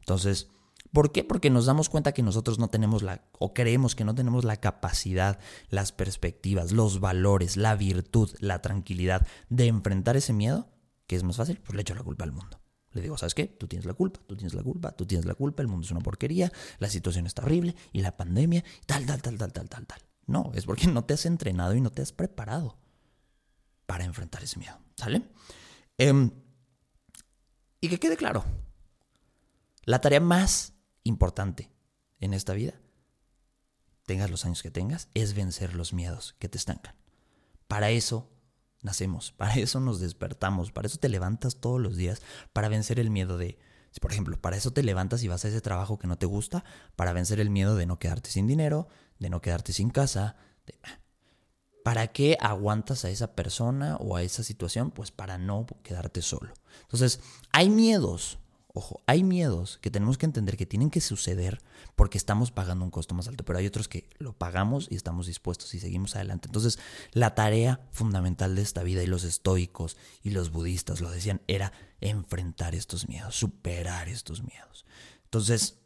Entonces, 0.00 0.48
¿por 0.92 1.12
qué? 1.12 1.24
Porque 1.24 1.50
nos 1.50 1.66
damos 1.66 1.88
cuenta 1.88 2.12
que 2.12 2.22
nosotros 2.22 2.58
no 2.58 2.68
tenemos 2.68 3.02
la, 3.02 3.24
o 3.38 3.54
creemos 3.54 3.94
que 3.94 4.04
no 4.04 4.14
tenemos 4.14 4.44
la 4.44 4.56
capacidad, 4.58 5.40
las 5.68 5.92
perspectivas, 5.92 6.72
los 6.72 7.00
valores, 7.00 7.56
la 7.56 7.74
virtud, 7.74 8.30
la 8.38 8.62
tranquilidad 8.62 9.26
de 9.48 9.66
enfrentar 9.66 10.16
ese 10.16 10.32
miedo 10.32 10.68
¿Qué 11.06 11.16
es 11.16 11.22
más 11.22 11.36
fácil? 11.36 11.58
Pues 11.58 11.74
le 11.74 11.82
echo 11.82 11.94
la 11.94 12.02
culpa 12.02 12.24
al 12.24 12.32
mundo. 12.32 12.60
Le 12.92 13.02
digo, 13.02 13.16
¿sabes 13.16 13.34
qué? 13.34 13.46
Tú 13.46 13.68
tienes 13.68 13.86
la 13.86 13.94
culpa, 13.94 14.20
tú 14.26 14.36
tienes 14.36 14.54
la 14.54 14.62
culpa, 14.62 14.92
tú 14.92 15.06
tienes 15.06 15.26
la 15.26 15.34
culpa, 15.34 15.62
el 15.62 15.68
mundo 15.68 15.84
es 15.84 15.90
una 15.90 16.00
porquería, 16.00 16.50
la 16.78 16.88
situación 16.88 17.26
está 17.26 17.42
horrible 17.42 17.76
y 17.92 18.00
la 18.00 18.16
pandemia, 18.16 18.64
tal, 18.86 19.04
tal, 19.06 19.20
tal, 19.22 19.36
tal, 19.36 19.52
tal, 19.52 19.68
tal, 19.68 19.86
tal. 19.86 20.00
No, 20.26 20.50
es 20.54 20.64
porque 20.64 20.86
no 20.88 21.04
te 21.04 21.14
has 21.14 21.26
entrenado 21.26 21.74
y 21.74 21.80
no 21.80 21.90
te 21.90 22.02
has 22.02 22.12
preparado 22.12 22.78
para 23.86 24.04
enfrentar 24.04 24.42
ese 24.42 24.58
miedo. 24.58 24.78
¿Sale? 24.96 25.22
Em, 25.98 26.30
Y 27.80 27.88
que 27.88 27.98
quede 27.98 28.16
claro, 28.16 28.44
la 29.84 30.00
tarea 30.00 30.20
más 30.20 30.72
importante 31.04 31.70
en 32.20 32.34
esta 32.34 32.52
vida, 32.54 32.74
tengas 34.06 34.30
los 34.30 34.44
años 34.44 34.62
que 34.62 34.70
tengas, 34.70 35.08
es 35.14 35.34
vencer 35.34 35.74
los 35.74 35.92
miedos 35.92 36.34
que 36.38 36.48
te 36.48 36.58
estancan. 36.58 36.94
Para 37.68 37.90
eso 37.90 38.30
nacemos, 38.82 39.32
para 39.32 39.54
eso 39.54 39.80
nos 39.80 40.00
despertamos, 40.00 40.72
para 40.72 40.86
eso 40.86 40.98
te 40.98 41.08
levantas 41.08 41.60
todos 41.60 41.80
los 41.80 41.96
días, 41.96 42.22
para 42.52 42.68
vencer 42.68 42.98
el 42.98 43.10
miedo 43.10 43.36
de, 43.36 43.58
por 44.00 44.12
ejemplo, 44.12 44.40
para 44.40 44.56
eso 44.56 44.72
te 44.72 44.82
levantas 44.82 45.22
y 45.22 45.28
vas 45.28 45.44
a 45.44 45.48
ese 45.48 45.60
trabajo 45.60 45.98
que 45.98 46.06
no 46.06 46.18
te 46.18 46.26
gusta, 46.26 46.64
para 46.96 47.12
vencer 47.12 47.40
el 47.40 47.50
miedo 47.50 47.76
de 47.76 47.86
no 47.86 47.98
quedarte 47.98 48.30
sin 48.30 48.46
dinero, 48.46 48.88
de 49.18 49.30
no 49.30 49.40
quedarte 49.40 49.72
sin 49.72 49.90
casa. 49.90 50.36
¿Para 51.86 52.08
qué 52.08 52.36
aguantas 52.40 53.04
a 53.04 53.10
esa 53.10 53.36
persona 53.36 53.94
o 53.98 54.16
a 54.16 54.24
esa 54.24 54.42
situación? 54.42 54.90
Pues 54.90 55.12
para 55.12 55.38
no 55.38 55.66
quedarte 55.84 56.20
solo. 56.20 56.52
Entonces, 56.82 57.20
hay 57.52 57.70
miedos, 57.70 58.40
Ojo, 58.74 59.02
hay 59.06 59.22
miedos 59.22 59.78
que 59.80 59.92
tenemos 59.92 60.18
que 60.18 60.26
entender 60.26 60.56
que 60.56 60.66
tienen 60.66 60.90
que 60.90 61.00
suceder 61.00 61.62
porque 61.94 62.18
estamos 62.18 62.50
pagando 62.50 62.84
un 62.84 62.90
costo 62.90 63.14
más 63.14 63.28
alto, 63.28 63.44
pero 63.44 63.60
hay 63.60 63.68
otros 63.68 63.86
que 63.86 64.10
lo 64.18 64.32
pagamos 64.32 64.88
y 64.90 64.96
estamos 64.96 65.28
dispuestos 65.28 65.74
y 65.74 65.78
seguimos 65.78 66.16
adelante. 66.16 66.48
Entonces, 66.48 66.80
la 67.12 67.36
tarea 67.36 67.78
fundamental 67.92 68.56
de 68.56 68.62
esta 68.62 68.82
vida 68.82 69.04
y 69.04 69.06
los 69.06 69.22
estoicos 69.22 69.96
y 70.24 70.30
los 70.30 70.50
budistas 70.50 71.00
lo 71.00 71.08
decían 71.08 71.40
era 71.46 71.70
enfrentar 72.00 72.74
estos 72.74 73.08
miedos, 73.08 73.36
superar 73.36 74.08
estos 74.08 74.42
miedos. 74.42 74.86
Entonces, 75.22 75.78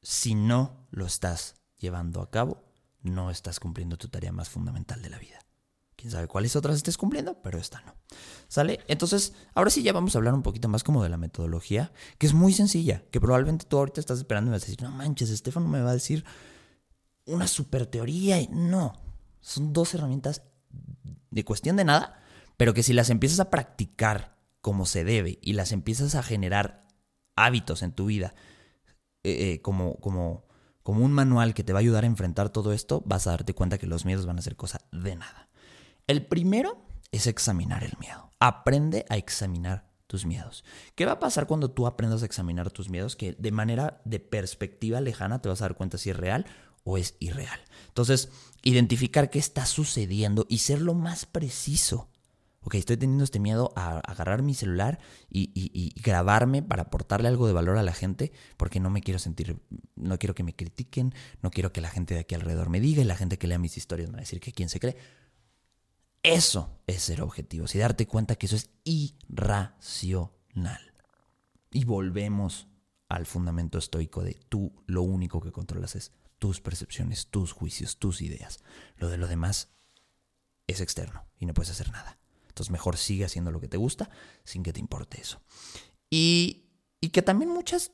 si 0.00 0.36
no 0.36 0.86
lo 0.92 1.06
estás 1.06 1.56
llevando 1.76 2.22
a 2.22 2.30
cabo, 2.30 2.65
no 3.06 3.30
estás 3.30 3.60
cumpliendo 3.60 3.96
tu 3.96 4.08
tarea 4.08 4.32
más 4.32 4.48
fundamental 4.48 5.02
de 5.02 5.10
la 5.10 5.18
vida. 5.18 5.38
Quién 5.96 6.10
sabe 6.10 6.28
cuáles 6.28 6.56
otras 6.56 6.76
estés 6.76 6.98
cumpliendo, 6.98 7.40
pero 7.42 7.58
esta 7.58 7.80
no. 7.80 7.94
¿Sale? 8.48 8.80
Entonces, 8.86 9.32
ahora 9.54 9.70
sí 9.70 9.82
ya 9.82 9.94
vamos 9.94 10.14
a 10.14 10.18
hablar 10.18 10.34
un 10.34 10.42
poquito 10.42 10.68
más 10.68 10.84
como 10.84 11.02
de 11.02 11.08
la 11.08 11.16
metodología, 11.16 11.90
que 12.18 12.26
es 12.26 12.34
muy 12.34 12.52
sencilla, 12.52 13.02
que 13.10 13.20
probablemente 13.20 13.64
tú 13.64 13.78
ahorita 13.78 14.00
estás 14.00 14.18
esperando 14.18 14.50
y 14.50 14.52
vas 14.52 14.62
a 14.62 14.66
decir, 14.66 14.82
no 14.82 14.90
manches, 14.90 15.30
Estefano 15.30 15.68
me 15.68 15.80
va 15.80 15.90
a 15.90 15.94
decir 15.94 16.24
una 17.24 17.46
super 17.46 17.86
teoría. 17.86 18.38
No, 18.50 19.00
son 19.40 19.72
dos 19.72 19.94
herramientas 19.94 20.42
de 21.30 21.44
cuestión 21.44 21.76
de 21.76 21.84
nada, 21.84 22.20
pero 22.56 22.74
que 22.74 22.82
si 22.82 22.92
las 22.92 23.10
empiezas 23.10 23.40
a 23.40 23.50
practicar 23.50 24.36
como 24.60 24.86
se 24.86 25.04
debe 25.04 25.38
y 25.42 25.54
las 25.54 25.72
empiezas 25.72 26.14
a 26.14 26.22
generar 26.22 26.86
hábitos 27.36 27.82
en 27.82 27.92
tu 27.92 28.06
vida, 28.06 28.34
eh, 29.22 29.52
eh, 29.52 29.62
como, 29.62 29.96
como, 29.96 30.45
como 30.86 31.04
un 31.04 31.10
manual 31.10 31.52
que 31.52 31.64
te 31.64 31.72
va 31.72 31.80
a 31.80 31.82
ayudar 31.82 32.04
a 32.04 32.06
enfrentar 32.06 32.50
todo 32.50 32.72
esto, 32.72 33.02
vas 33.04 33.26
a 33.26 33.32
darte 33.32 33.54
cuenta 33.54 33.76
que 33.76 33.88
los 33.88 34.04
miedos 34.04 34.24
van 34.24 34.38
a 34.38 34.42
ser 34.42 34.54
cosa 34.54 34.82
de 34.92 35.16
nada. 35.16 35.48
El 36.06 36.24
primero 36.24 36.80
es 37.10 37.26
examinar 37.26 37.82
el 37.82 37.94
miedo. 37.98 38.30
Aprende 38.38 39.04
a 39.08 39.16
examinar 39.16 39.88
tus 40.06 40.26
miedos. 40.26 40.64
¿Qué 40.94 41.04
va 41.04 41.14
a 41.14 41.18
pasar 41.18 41.48
cuando 41.48 41.72
tú 41.72 41.88
aprendas 41.88 42.22
a 42.22 42.26
examinar 42.26 42.70
tus 42.70 42.88
miedos? 42.88 43.16
Que 43.16 43.32
de 43.32 43.50
manera 43.50 44.00
de 44.04 44.20
perspectiva 44.20 45.00
lejana 45.00 45.42
te 45.42 45.48
vas 45.48 45.60
a 45.60 45.64
dar 45.64 45.74
cuenta 45.74 45.98
si 45.98 46.10
es 46.10 46.16
real 46.16 46.46
o 46.84 46.98
es 46.98 47.16
irreal. 47.18 47.58
Entonces, 47.88 48.28
identificar 48.62 49.28
qué 49.28 49.40
está 49.40 49.66
sucediendo 49.66 50.46
y 50.48 50.58
ser 50.58 50.82
lo 50.82 50.94
más 50.94 51.26
preciso. 51.26 52.10
Ok, 52.66 52.74
estoy 52.74 52.96
teniendo 52.96 53.22
este 53.22 53.38
miedo 53.38 53.72
a 53.76 54.00
agarrar 54.00 54.42
mi 54.42 54.52
celular 54.52 54.98
y, 55.30 55.94
grabarme 56.02 56.64
para 56.64 56.82
aportarle 56.82 57.28
algo 57.28 57.46
de 57.46 57.52
valor 57.52 57.78
a 57.78 57.84
la 57.84 57.92
gente 57.92 58.32
porque 58.56 58.80
no 58.80 58.90
me 58.90 59.02
quiero 59.02 59.20
sentir, 59.20 59.62
no 59.94 60.18
quiero 60.18 60.34
que 60.34 60.42
me 60.42 60.52
critiquen, 60.52 61.14
no 61.42 61.52
quiero 61.52 61.72
que 61.72 61.80
la 61.80 61.90
gente 61.90 62.14
de 62.14 62.20
aquí 62.20 62.34
alrededor 62.34 62.68
me 62.68 62.80
diga 62.80 63.02
y 63.02 63.04
la 63.04 63.14
gente 63.14 63.38
que 63.38 63.46
lea 63.46 63.60
mis 63.60 63.76
historias 63.76 64.08
me 64.08 64.14
va 64.14 64.18
a 64.18 64.22
decir 64.22 64.40
que 64.40 64.50
quién 64.50 64.68
se 64.68 64.80
cree. 64.80 64.96
Eso 66.24 66.80
es 66.88 67.04
ser 67.04 67.22
objetivos 67.22 67.72
y 67.76 67.78
darte 67.78 68.08
cuenta 68.08 68.34
que 68.34 68.46
eso 68.46 68.56
es 68.56 68.70
irracional. 68.82 70.32
Y 71.70 71.84
volvemos 71.84 72.66
al 73.08 73.26
fundamento 73.26 73.78
estoico 73.78 74.24
de 74.24 74.34
tú 74.48 74.82
lo 74.86 75.02
único 75.02 75.40
que 75.40 75.52
controlas 75.52 75.94
es 75.94 76.10
tus 76.40 76.60
percepciones, 76.60 77.28
tus 77.28 77.52
juicios, 77.52 77.98
tus 77.98 78.22
ideas. 78.22 78.58
Lo 78.96 79.08
de 79.08 79.18
lo 79.18 79.28
demás 79.28 79.68
es 80.66 80.80
externo 80.80 81.28
y 81.38 81.46
no 81.46 81.54
puedes 81.54 81.70
hacer 81.70 81.92
nada. 81.92 82.18
Entonces 82.56 82.72
mejor 82.72 82.96
sigue 82.96 83.26
haciendo 83.26 83.50
lo 83.50 83.60
que 83.60 83.68
te 83.68 83.76
gusta 83.76 84.08
sin 84.42 84.62
que 84.62 84.72
te 84.72 84.80
importe 84.80 85.20
eso. 85.20 85.42
Y, 86.08 86.70
y 87.02 87.10
que 87.10 87.20
también 87.20 87.50
muchas, 87.50 87.92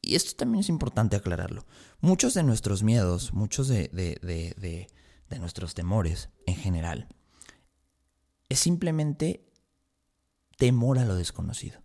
y 0.00 0.14
esto 0.14 0.36
también 0.36 0.60
es 0.60 0.68
importante 0.68 1.16
aclararlo, 1.16 1.66
muchos 1.98 2.32
de 2.32 2.44
nuestros 2.44 2.84
miedos, 2.84 3.32
muchos 3.32 3.66
de, 3.66 3.88
de, 3.88 4.20
de, 4.22 4.86
de 5.28 5.38
nuestros 5.40 5.74
temores 5.74 6.28
en 6.46 6.54
general, 6.54 7.08
es 8.48 8.60
simplemente 8.60 9.50
temor 10.56 11.00
a 11.00 11.04
lo 11.04 11.16
desconocido. 11.16 11.82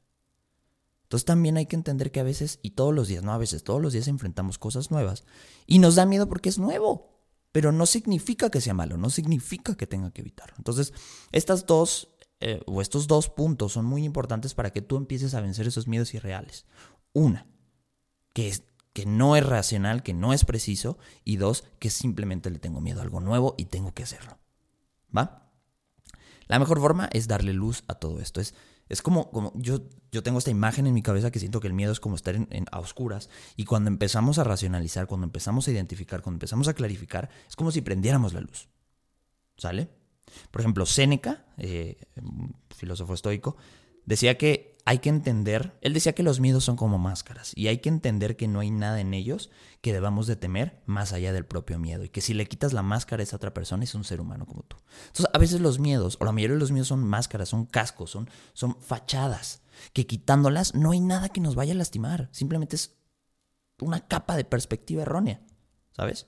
Entonces 1.02 1.26
también 1.26 1.58
hay 1.58 1.66
que 1.66 1.76
entender 1.76 2.12
que 2.12 2.20
a 2.20 2.24
veces, 2.24 2.60
y 2.62 2.72
todos 2.72 2.94
los 2.94 3.08
días, 3.08 3.24
no 3.24 3.34
a 3.34 3.40
veces, 3.40 3.64
todos 3.64 3.82
los 3.82 3.94
días 3.94 4.08
enfrentamos 4.08 4.60
cosas 4.60 4.92
nuevas 4.92 5.24
y 5.66 5.80
nos 5.80 5.96
da 5.96 6.06
miedo 6.06 6.30
porque 6.30 6.50
es 6.50 6.60
nuevo, 6.60 7.11
pero 7.52 7.72
no 7.72 7.86
significa 7.86 8.50
que 8.50 8.62
sea 8.62 8.74
malo, 8.74 8.98
no 8.98 9.10
significa 9.10 9.76
que 9.76 9.88
tenga 9.88 10.12
que 10.12 10.22
evitarlo. 10.22 10.56
Entonces, 10.58 10.94
estas 11.32 11.66
dos 11.66 12.10
eh, 12.44 12.60
o 12.66 12.82
estos 12.82 13.08
dos 13.08 13.30
puntos 13.30 13.74
son 13.74 13.86
muy 13.86 14.04
importantes 14.04 14.56
para 14.56 14.72
que 14.72 14.82
tú 14.82 14.98
empieces 14.98 15.36
a 15.36 15.42
vencer 15.42 15.68
esos 15.68 15.88
miedos 15.88 16.14
irreales. 16.16 16.66
Una, 17.14 17.46
que, 18.34 18.48
es, 18.48 18.64
que 18.94 19.06
no 19.06 19.36
es 19.36 19.46
racional, 19.46 20.02
que 20.02 20.16
no 20.16 20.34
es 20.34 20.44
preciso, 20.44 20.98
y 21.24 21.36
dos, 21.36 21.64
que 21.78 21.92
simplemente 21.92 22.50
le 22.50 22.58
tengo 22.58 22.82
miedo 22.82 23.00
a 23.00 23.04
algo 23.04 23.20
nuevo 23.20 23.54
y 23.60 23.66
tengo 23.66 23.94
que 23.94 24.04
hacerlo. 24.04 24.40
¿Va? 25.16 25.52
La 26.48 26.58
mejor 26.58 26.80
forma 26.80 27.10
es 27.14 27.28
darle 27.28 27.54
luz 27.54 27.84
a 27.88 27.94
todo 27.96 28.20
esto. 28.20 28.42
Es, 28.42 28.56
es 28.92 29.02
como, 29.02 29.32
como 29.32 29.54
yo, 29.56 29.84
yo 30.12 30.22
tengo 30.22 30.38
esta 30.38 30.52
imagen 30.52 30.86
en 30.86 30.94
mi 30.94 31.02
cabeza 31.02 31.32
que 31.32 31.40
siento 31.40 31.62
que 31.62 31.68
el 31.68 31.74
miedo 31.74 31.94
es 31.94 32.02
como 32.02 32.16
estar 32.16 32.36
en, 32.36 32.66
a 32.72 32.80
oscuras. 32.80 33.30
Y 33.56 33.64
cuando 33.64 33.88
empezamos 33.88 34.38
a 34.38 34.44
racionalizar, 34.44 35.08
cuando 35.08 35.26
empezamos 35.26 35.68
a 35.68 35.72
identificar, 35.72 36.22
cuando 36.22 36.36
empezamos 36.36 36.68
a 36.68 36.74
clarificar, 36.74 37.30
es 37.48 37.56
como 37.56 37.72
si 37.72 37.80
prendiéramos 37.82 38.34
la 38.34 38.42
luz. 38.42 38.68
¿Sale? 39.56 39.90
Por 40.52 40.60
ejemplo, 40.60 40.86
Séneca, 40.86 41.46
eh, 41.58 42.02
filósofo 42.76 43.14
estoico, 43.14 43.56
decía 44.06 44.38
que 44.38 44.71
hay 44.86 45.00
que 45.00 45.10
entender, 45.10 45.78
él 45.82 45.94
decía 45.94 46.14
que 46.14 46.24
los 46.24 46.40
miedos 46.40 46.64
son 46.64 46.76
como 46.76 46.98
máscaras 46.98 47.52
y 47.56 47.68
hay 47.68 47.80
que 47.80 47.90
entender 47.90 48.36
que 48.36 48.48
no 48.48 48.60
hay 48.60 48.72
nada 48.72 49.00
en 49.00 49.14
ellos 49.14 49.52
que 49.82 49.94
debamos 49.94 50.28
de 50.28 50.36
temer 50.36 50.82
más 50.86 51.14
allá 51.14 51.34
del 51.34 51.46
propio 51.46 51.80
miedo 51.80 52.04
y 52.04 52.10
que 52.10 52.22
si 52.22 52.34
le 52.34 52.48
quitas 52.48 52.74
la 52.74 52.82
máscara 52.82 53.22
a 53.22 53.24
esa 53.24 53.36
otra 53.36 53.54
persona 53.54 53.84
es 53.84 53.96
un 53.96 54.04
ser 54.04 54.22
humano 54.22 54.46
como 54.46 54.64
tú. 54.64 54.78
Entonces 55.08 55.28
a 55.34 55.38
veces 55.38 55.62
los 55.62 55.80
miedos, 55.80 56.18
o 56.20 56.26
la 56.26 56.32
mayoría 56.32 56.56
de 56.56 56.60
los 56.60 56.72
miedos 56.72 56.88
son 56.88 57.04
máscaras, 57.04 57.50
son 57.50 57.66
cascos, 57.66 58.12
son, 58.12 58.30
son 58.54 58.76
fachadas, 58.82 59.62
que 59.94 60.08
quitándolas 60.08 60.76
no 60.76 60.92
hay 60.92 61.00
nada 61.00 61.30
que 61.30 61.42
nos 61.42 61.56
vaya 61.56 61.74
a 61.74 61.78
lastimar, 61.78 62.30
simplemente 62.32 62.76
es 62.76 62.96
una 63.80 64.08
capa 64.08 64.36
de 64.36 64.46
perspectiva 64.46 65.04
errónea, 65.04 65.42
¿sabes? 65.96 66.28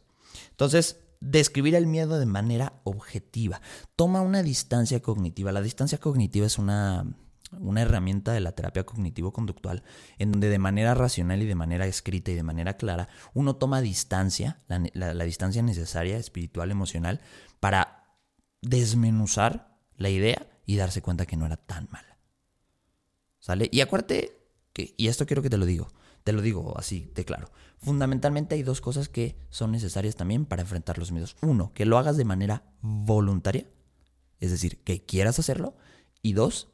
Entonces, 0.52 1.00
describir 1.20 1.76
el 1.76 1.88
miedo 1.88 2.20
de 2.20 2.26
manera 2.26 2.82
objetiva. 2.84 3.62
Toma 3.96 4.22
una 4.22 4.44
distancia 4.44 5.02
cognitiva. 5.02 5.52
La 5.52 5.62
distancia 5.62 6.00
cognitiva 6.00 6.46
es 6.46 6.58
una 6.58 7.16
una 7.60 7.82
herramienta 7.82 8.34
de 8.34 8.40
la 8.40 8.54
terapia 8.54 8.86
cognitivo-conductual 8.86 9.84
en 10.18 10.32
donde 10.32 10.50
de 10.50 10.60
manera 10.60 10.94
racional 10.94 11.42
y 11.42 11.46
de 11.46 11.56
manera 11.56 11.86
escrita 11.88 12.32
y 12.32 12.36
de 12.36 12.44
manera 12.44 12.78
clara 12.78 13.08
uno 13.34 13.56
toma 13.56 13.82
distancia, 13.82 14.62
la, 14.68 15.24
distancia 15.24 15.62
necesaria, 15.62 16.18
espiritual, 16.18 16.72
emocional, 16.72 17.22
para 17.60 18.18
desmenuzar 18.62 19.78
la 19.96 20.10
idea 20.10 20.48
y 20.66 20.78
darse 20.78 21.02
cuenta 21.02 21.26
que 21.26 21.38
no 21.38 21.46
era 21.46 21.58
tan 21.58 21.88
mala. 21.92 22.18
¿Sale? 23.40 23.70
Y 23.72 23.82
acuérdate 23.82 24.38
que, 24.72 24.94
y 24.98 25.08
esto 25.08 25.26
quiero 25.26 25.42
que 25.42 25.50
te 25.50 25.58
lo 25.58 25.66
digo, 25.66 25.90
te 26.24 26.32
lo 26.32 26.42
digo 26.42 26.78
así 26.78 27.12
de 27.14 27.26
claro. 27.26 27.52
Fundamentalmente 27.78 28.56
hay 28.56 28.64
dos 28.64 28.80
cosas 28.80 29.10
que 29.10 29.36
son 29.50 29.72
necesarias 29.72 30.16
también 30.16 30.46
para 30.46 30.62
enfrentar 30.62 30.98
los 30.98 31.12
miedos. 31.12 31.36
Uno, 31.42 31.74
que 31.74 31.86
lo 31.86 31.98
hagas 31.98 32.16
de 32.16 32.26
manera 32.26 32.64
voluntaria, 32.82 33.68
es 34.40 34.52
decir, 34.52 34.82
que 34.84 35.06
quieras 35.06 35.40
hacerlo. 35.40 35.76
Y 36.22 36.34
dos, 36.34 36.73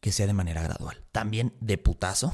que 0.00 0.12
sea 0.12 0.26
de 0.26 0.32
manera 0.32 0.62
gradual. 0.62 1.04
También 1.12 1.54
de 1.60 1.78
putazo, 1.78 2.32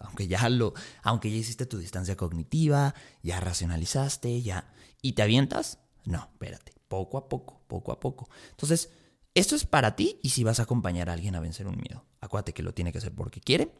aunque 0.00 0.28
ya 0.28 0.48
lo, 0.48 0.74
aunque 1.02 1.30
ya 1.30 1.36
hiciste 1.36 1.66
tu 1.66 1.78
distancia 1.78 2.16
cognitiva, 2.16 2.94
ya 3.22 3.40
racionalizaste, 3.40 4.42
ya 4.42 4.72
y 5.02 5.12
te 5.12 5.22
avientas, 5.22 5.78
no, 6.04 6.28
espérate, 6.32 6.72
poco 6.88 7.18
a 7.18 7.28
poco, 7.28 7.62
poco 7.66 7.92
a 7.92 8.00
poco. 8.00 8.28
Entonces, 8.50 8.90
esto 9.34 9.54
es 9.54 9.66
para 9.66 9.96
ti 9.96 10.18
y 10.22 10.30
si 10.30 10.44
vas 10.44 10.60
a 10.60 10.64
acompañar 10.64 11.10
a 11.10 11.12
alguien 11.12 11.34
a 11.34 11.40
vencer 11.40 11.66
un 11.66 11.76
miedo. 11.76 12.04
Acuérdate 12.20 12.54
que 12.54 12.62
lo 12.62 12.74
tiene 12.74 12.92
que 12.92 12.98
hacer 12.98 13.14
porque 13.14 13.40
quiere 13.40 13.74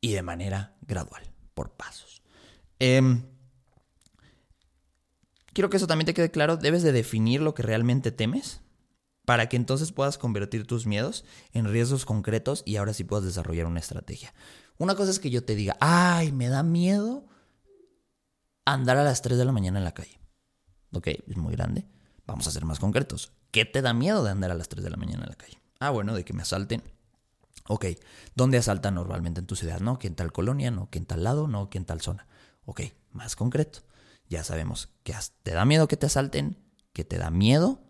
y 0.00 0.12
de 0.12 0.22
manera 0.22 0.76
gradual, 0.82 1.22
por 1.54 1.70
pasos. 1.70 2.22
Em, 2.80 3.22
quiero 5.52 5.70
que 5.70 5.76
eso 5.76 5.86
también 5.86 6.06
te 6.06 6.14
quede 6.14 6.30
claro, 6.30 6.56
debes 6.56 6.82
de 6.82 6.92
definir 6.92 7.40
lo 7.40 7.54
que 7.54 7.62
realmente 7.62 8.10
temes 8.10 8.60
para 9.24 9.48
que 9.48 9.56
entonces 9.56 9.92
puedas 9.92 10.18
convertir 10.18 10.66
tus 10.66 10.86
miedos 10.86 11.24
en 11.52 11.66
riesgos 11.66 12.04
concretos 12.04 12.62
y 12.66 12.76
ahora 12.76 12.92
sí 12.92 13.04
puedas 13.04 13.24
desarrollar 13.24 13.66
una 13.66 13.80
estrategia. 13.80 14.34
Una 14.78 14.94
cosa 14.94 15.10
es 15.10 15.20
que 15.20 15.30
yo 15.30 15.44
te 15.44 15.54
diga, 15.54 15.76
ay, 15.80 16.32
me 16.32 16.48
da 16.48 16.62
miedo 16.62 17.26
andar 18.64 18.96
a 18.96 19.04
las 19.04 19.22
3 19.22 19.38
de 19.38 19.44
la 19.44 19.52
mañana 19.52 19.78
en 19.78 19.84
la 19.84 19.94
calle. 19.94 20.20
Ok, 20.92 21.08
es 21.08 21.36
muy 21.36 21.54
grande. 21.54 21.86
Vamos 22.26 22.46
a 22.46 22.50
ser 22.50 22.64
más 22.64 22.78
concretos. 22.78 23.32
¿Qué 23.50 23.64
te 23.64 23.82
da 23.82 23.92
miedo 23.92 24.24
de 24.24 24.30
andar 24.30 24.50
a 24.50 24.54
las 24.54 24.68
3 24.68 24.84
de 24.84 24.90
la 24.90 24.96
mañana 24.96 25.24
en 25.24 25.30
la 25.30 25.36
calle? 25.36 25.58
Ah, 25.78 25.90
bueno, 25.90 26.14
de 26.14 26.24
que 26.24 26.32
me 26.32 26.42
asalten. 26.42 26.82
Ok, 27.68 27.86
¿dónde 28.34 28.58
asaltan 28.58 28.94
normalmente 28.94 29.40
en 29.40 29.46
tu 29.46 29.56
ciudad? 29.56 29.80
No, 29.80 29.98
que 29.98 30.08
en 30.08 30.14
tal 30.14 30.32
colonia, 30.32 30.70
no, 30.70 30.90
que 30.90 30.98
en 30.98 31.06
tal 31.06 31.22
lado, 31.24 31.46
no, 31.46 31.70
que 31.70 31.78
en 31.78 31.84
tal 31.84 32.00
zona. 32.00 32.26
Ok, 32.64 32.82
más 33.10 33.36
concreto. 33.36 33.80
Ya 34.28 34.42
sabemos 34.44 34.88
que 35.04 35.14
te 35.42 35.52
da 35.52 35.64
miedo 35.64 35.88
que 35.88 35.96
te 35.96 36.06
asalten, 36.06 36.58
que 36.92 37.04
te 37.04 37.18
da 37.18 37.30
miedo 37.30 37.80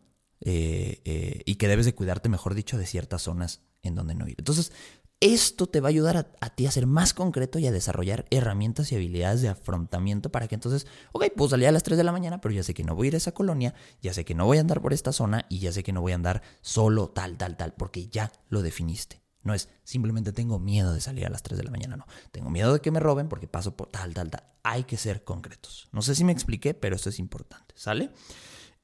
eh, 0.44 1.00
eh, 1.04 1.42
y 1.46 1.54
que 1.54 1.68
debes 1.68 1.86
de 1.86 1.94
cuidarte, 1.94 2.28
mejor 2.28 2.54
dicho, 2.54 2.76
de 2.76 2.86
ciertas 2.86 3.22
zonas 3.22 3.62
en 3.82 3.94
donde 3.94 4.14
no 4.14 4.28
ir. 4.28 4.36
Entonces, 4.38 4.72
esto 5.20 5.68
te 5.68 5.80
va 5.80 5.86
a 5.86 5.90
ayudar 5.90 6.34
a, 6.40 6.50
ti 6.50 6.66
a 6.66 6.72
ser 6.72 6.88
más 6.88 7.14
concreto 7.14 7.60
y 7.60 7.66
a 7.68 7.72
desarrollar 7.72 8.26
herramientas 8.30 8.90
y 8.90 8.96
habilidades 8.96 9.40
de 9.40 9.50
afrontamiento 9.50 10.32
para 10.32 10.48
que 10.48 10.56
entonces, 10.56 10.88
ok, 11.12 11.26
puedo 11.36 11.50
salir 11.50 11.68
a 11.68 11.72
las 11.72 11.84
3 11.84 11.96
de 11.96 12.02
la 12.02 12.10
mañana, 12.10 12.40
pero 12.40 12.52
ya 12.52 12.64
sé 12.64 12.74
que 12.74 12.82
no 12.82 12.96
voy 12.96 13.06
a 13.06 13.08
ir 13.08 13.14
a 13.14 13.18
esa 13.18 13.30
colonia, 13.30 13.72
ya 14.00 14.12
sé 14.12 14.24
que 14.24 14.34
no 14.34 14.46
voy 14.46 14.58
a 14.58 14.62
andar 14.62 14.82
por 14.82 14.92
esta 14.92 15.12
zona 15.12 15.46
y 15.48 15.60
ya 15.60 15.70
sé 15.70 15.84
que 15.84 15.92
no 15.92 16.00
voy 16.00 16.10
a 16.10 16.16
andar 16.16 16.42
solo 16.60 17.08
tal, 17.10 17.36
tal, 17.36 17.56
tal, 17.56 17.72
porque 17.74 18.08
ya 18.08 18.32
lo 18.48 18.62
definiste. 18.62 19.22
No 19.44 19.54
es 19.54 19.68
simplemente 19.84 20.32
tengo 20.32 20.58
miedo 20.58 20.92
de 20.92 21.00
salir 21.00 21.24
a 21.24 21.30
las 21.30 21.44
3 21.44 21.56
de 21.56 21.64
la 21.64 21.70
mañana, 21.70 21.96
no. 21.96 22.06
Tengo 22.32 22.50
miedo 22.50 22.72
de 22.72 22.80
que 22.80 22.90
me 22.90 22.98
roben 22.98 23.28
porque 23.28 23.46
paso 23.46 23.76
por 23.76 23.90
tal, 23.90 24.14
tal, 24.14 24.28
tal. 24.28 24.42
Hay 24.64 24.82
que 24.84 24.96
ser 24.96 25.22
concretos. 25.22 25.88
No 25.92 26.02
sé 26.02 26.16
si 26.16 26.24
me 26.24 26.32
expliqué, 26.32 26.74
pero 26.74 26.96
esto 26.96 27.10
es 27.10 27.20
importante, 27.20 27.74
¿sale? 27.76 28.10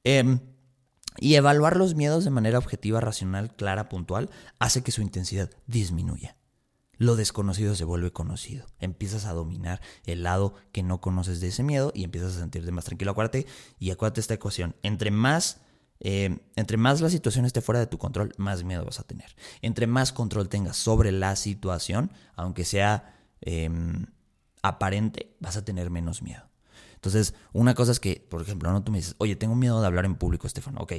Eh, 0.05 0.39
y 1.19 1.35
evaluar 1.35 1.77
los 1.77 1.95
miedos 1.95 2.23
de 2.23 2.29
manera 2.29 2.57
objetiva, 2.57 3.01
racional, 3.01 3.55
clara, 3.55 3.89
puntual, 3.89 4.29
hace 4.59 4.83
que 4.83 4.91
su 4.91 5.01
intensidad 5.01 5.49
disminuya. 5.67 6.35
Lo 6.99 7.15
desconocido 7.15 7.75
se 7.75 7.85
vuelve 7.85 8.11
conocido. 8.11 8.65
Empiezas 8.79 9.25
a 9.25 9.33
dominar 9.33 9.81
el 10.05 10.23
lado 10.23 10.55
que 10.73 10.83
no 10.83 10.99
conoces 10.99 11.39
de 11.39 11.47
ese 11.47 11.63
miedo 11.63 11.93
y 11.95 12.03
empiezas 12.03 12.35
a 12.35 12.39
sentirte 12.39 12.71
más 12.71 12.83
tranquilo. 12.83 13.11
Acuérdate 13.11 13.47
y 13.79 13.91
acuérdate 13.91 14.19
esta 14.19 14.33
ecuación. 14.33 14.75
Entre 14.83 15.09
más, 15.09 15.61
eh, 16.01 16.39
entre 16.57 16.75
más 16.75 16.99
la 16.99 17.09
situación 17.09 17.45
esté 17.45 17.61
fuera 17.61 17.79
de 17.79 17.87
tu 17.87 17.97
control, 17.97 18.33
más 18.37 18.65
miedo 18.65 18.83
vas 18.83 18.99
a 18.99 19.03
tener. 19.03 19.33
Entre 19.61 19.87
más 19.87 20.11
control 20.11 20.49
tengas 20.49 20.75
sobre 20.75 21.13
la 21.13 21.37
situación, 21.37 22.11
aunque 22.35 22.65
sea 22.65 23.15
em, 23.39 24.07
aparente, 24.61 25.37
vas 25.39 25.55
a 25.55 25.63
tener 25.63 25.89
menos 25.89 26.21
miedo. 26.21 26.48
Entonces, 26.99 27.33
una 27.53 27.75
cosa 27.75 27.93
es 27.93 28.01
que, 28.01 28.27
por 28.29 28.41
ejemplo, 28.41 28.69
¿no? 28.71 28.83
tú 28.83 28.91
me 28.91 28.97
dices, 28.97 29.15
oye, 29.19 29.37
tengo 29.37 29.55
miedo 29.55 29.79
de 29.79 29.87
hablar 29.87 30.03
en 30.03 30.15
público, 30.15 30.47
Estefano. 30.47 30.81
Ok, 30.81 30.93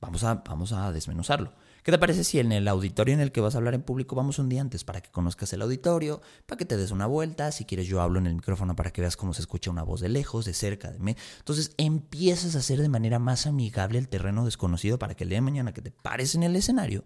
vamos 0.00 0.22
a, 0.22 0.36
vamos 0.36 0.72
a 0.72 0.92
desmenuzarlo. 0.92 1.52
¿Qué 1.82 1.90
te 1.90 1.98
parece 1.98 2.22
si 2.22 2.38
en 2.38 2.52
el 2.52 2.68
auditorio 2.68 3.12
en 3.12 3.20
el 3.20 3.32
que 3.32 3.40
vas 3.40 3.56
a 3.56 3.58
hablar 3.58 3.74
en 3.74 3.82
público 3.82 4.14
vamos 4.14 4.38
un 4.38 4.48
día 4.48 4.60
antes 4.60 4.84
para 4.84 5.00
que 5.00 5.10
conozcas 5.10 5.52
el 5.52 5.62
auditorio, 5.62 6.20
para 6.46 6.56
que 6.56 6.64
te 6.64 6.76
des 6.76 6.92
una 6.92 7.06
vuelta? 7.06 7.50
Si 7.50 7.64
quieres 7.64 7.88
yo 7.88 8.00
hablo 8.00 8.20
en 8.20 8.28
el 8.28 8.36
micrófono 8.36 8.76
para 8.76 8.92
que 8.92 9.00
veas 9.00 9.16
cómo 9.16 9.34
se 9.34 9.40
escucha 9.40 9.72
una 9.72 9.82
voz 9.82 10.00
de 10.00 10.08
lejos, 10.08 10.44
de 10.44 10.54
cerca, 10.54 10.92
de 10.92 11.00
mí. 11.00 11.16
Entonces 11.38 11.74
empiezas 11.78 12.54
a 12.54 12.60
hacer 12.60 12.80
de 12.80 12.88
manera 12.88 13.18
más 13.18 13.48
amigable 13.48 13.98
el 13.98 14.08
terreno 14.08 14.44
desconocido 14.44 15.00
para 15.00 15.16
que 15.16 15.24
el 15.24 15.30
día 15.30 15.38
de 15.38 15.42
mañana 15.42 15.74
que 15.74 15.82
te 15.82 15.90
pares 15.90 16.36
en 16.36 16.44
el 16.44 16.54
escenario 16.54 17.04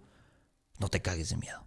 no 0.78 0.90
te 0.90 1.00
cagues 1.00 1.30
de 1.30 1.38
miedo. 1.38 1.66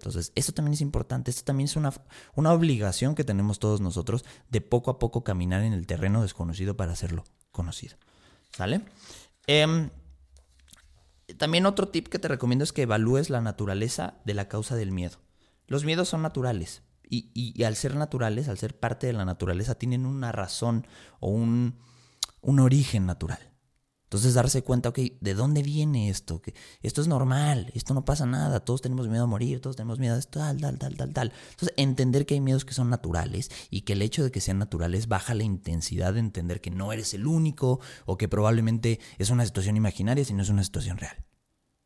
Entonces, 0.00 0.32
esto 0.34 0.54
también 0.54 0.72
es 0.72 0.80
importante, 0.80 1.30
esto 1.30 1.44
también 1.44 1.66
es 1.66 1.76
una, 1.76 1.92
una 2.34 2.54
obligación 2.54 3.14
que 3.14 3.22
tenemos 3.22 3.58
todos 3.58 3.82
nosotros 3.82 4.24
de 4.48 4.62
poco 4.62 4.90
a 4.90 4.98
poco 4.98 5.24
caminar 5.24 5.62
en 5.62 5.74
el 5.74 5.86
terreno 5.86 6.22
desconocido 6.22 6.74
para 6.74 6.92
hacerlo 6.92 7.24
conocido. 7.52 7.98
¿Sale? 8.50 8.80
Em, 9.46 9.90
también 11.36 11.66
otro 11.66 11.88
tip 11.88 12.08
que 12.08 12.18
te 12.18 12.28
recomiendo 12.28 12.64
es 12.64 12.72
que 12.72 12.82
evalúes 12.82 13.28
la 13.28 13.42
naturaleza 13.42 14.14
de 14.24 14.32
la 14.32 14.48
causa 14.48 14.74
del 14.74 14.90
miedo. 14.90 15.18
Los 15.66 15.84
miedos 15.84 16.08
son 16.08 16.22
naturales 16.22 16.82
y, 17.06 17.30
y, 17.34 17.62
al 17.64 17.76
ser 17.76 17.94
naturales, 17.94 18.48
al 18.48 18.56
ser 18.56 18.80
parte 18.80 19.06
de 19.06 19.12
la 19.12 19.26
naturaleza, 19.26 19.74
tienen 19.74 20.06
una 20.06 20.32
razón 20.32 20.86
o 21.18 21.28
un, 21.28 21.78
un 22.40 22.58
origen 22.58 23.04
natural. 23.04 23.49
Entonces 24.10 24.34
darse 24.34 24.62
cuenta, 24.62 24.88
ok, 24.88 24.98
¿de 25.20 25.34
dónde 25.34 25.62
viene 25.62 26.10
esto? 26.10 26.42
Que 26.42 26.52
esto 26.82 27.00
es 27.00 27.06
normal, 27.06 27.70
esto 27.74 27.94
no 27.94 28.04
pasa 28.04 28.26
nada, 28.26 28.58
todos 28.58 28.82
tenemos 28.82 29.06
miedo 29.06 29.22
a 29.22 29.28
morir, 29.28 29.60
todos 29.60 29.76
tenemos 29.76 30.00
miedo 30.00 30.16
a 30.16 30.18
esto, 30.18 30.40
tal, 30.40 30.60
tal, 30.60 30.80
tal, 30.80 30.96
tal, 30.96 31.12
tal. 31.12 31.32
Entonces 31.50 31.72
entender 31.76 32.26
que 32.26 32.34
hay 32.34 32.40
miedos 32.40 32.64
que 32.64 32.74
son 32.74 32.90
naturales 32.90 33.52
y 33.70 33.82
que 33.82 33.92
el 33.92 34.02
hecho 34.02 34.24
de 34.24 34.32
que 34.32 34.40
sean 34.40 34.58
naturales 34.58 35.06
baja 35.06 35.32
la 35.34 35.44
intensidad 35.44 36.14
de 36.14 36.18
entender 36.18 36.60
que 36.60 36.72
no 36.72 36.92
eres 36.92 37.14
el 37.14 37.24
único 37.24 37.78
o 38.04 38.18
que 38.18 38.28
probablemente 38.28 38.98
es 39.18 39.30
una 39.30 39.46
situación 39.46 39.76
imaginaria 39.76 40.24
si 40.24 40.34
no 40.34 40.42
es 40.42 40.48
una 40.48 40.64
situación 40.64 40.98
real. 40.98 41.24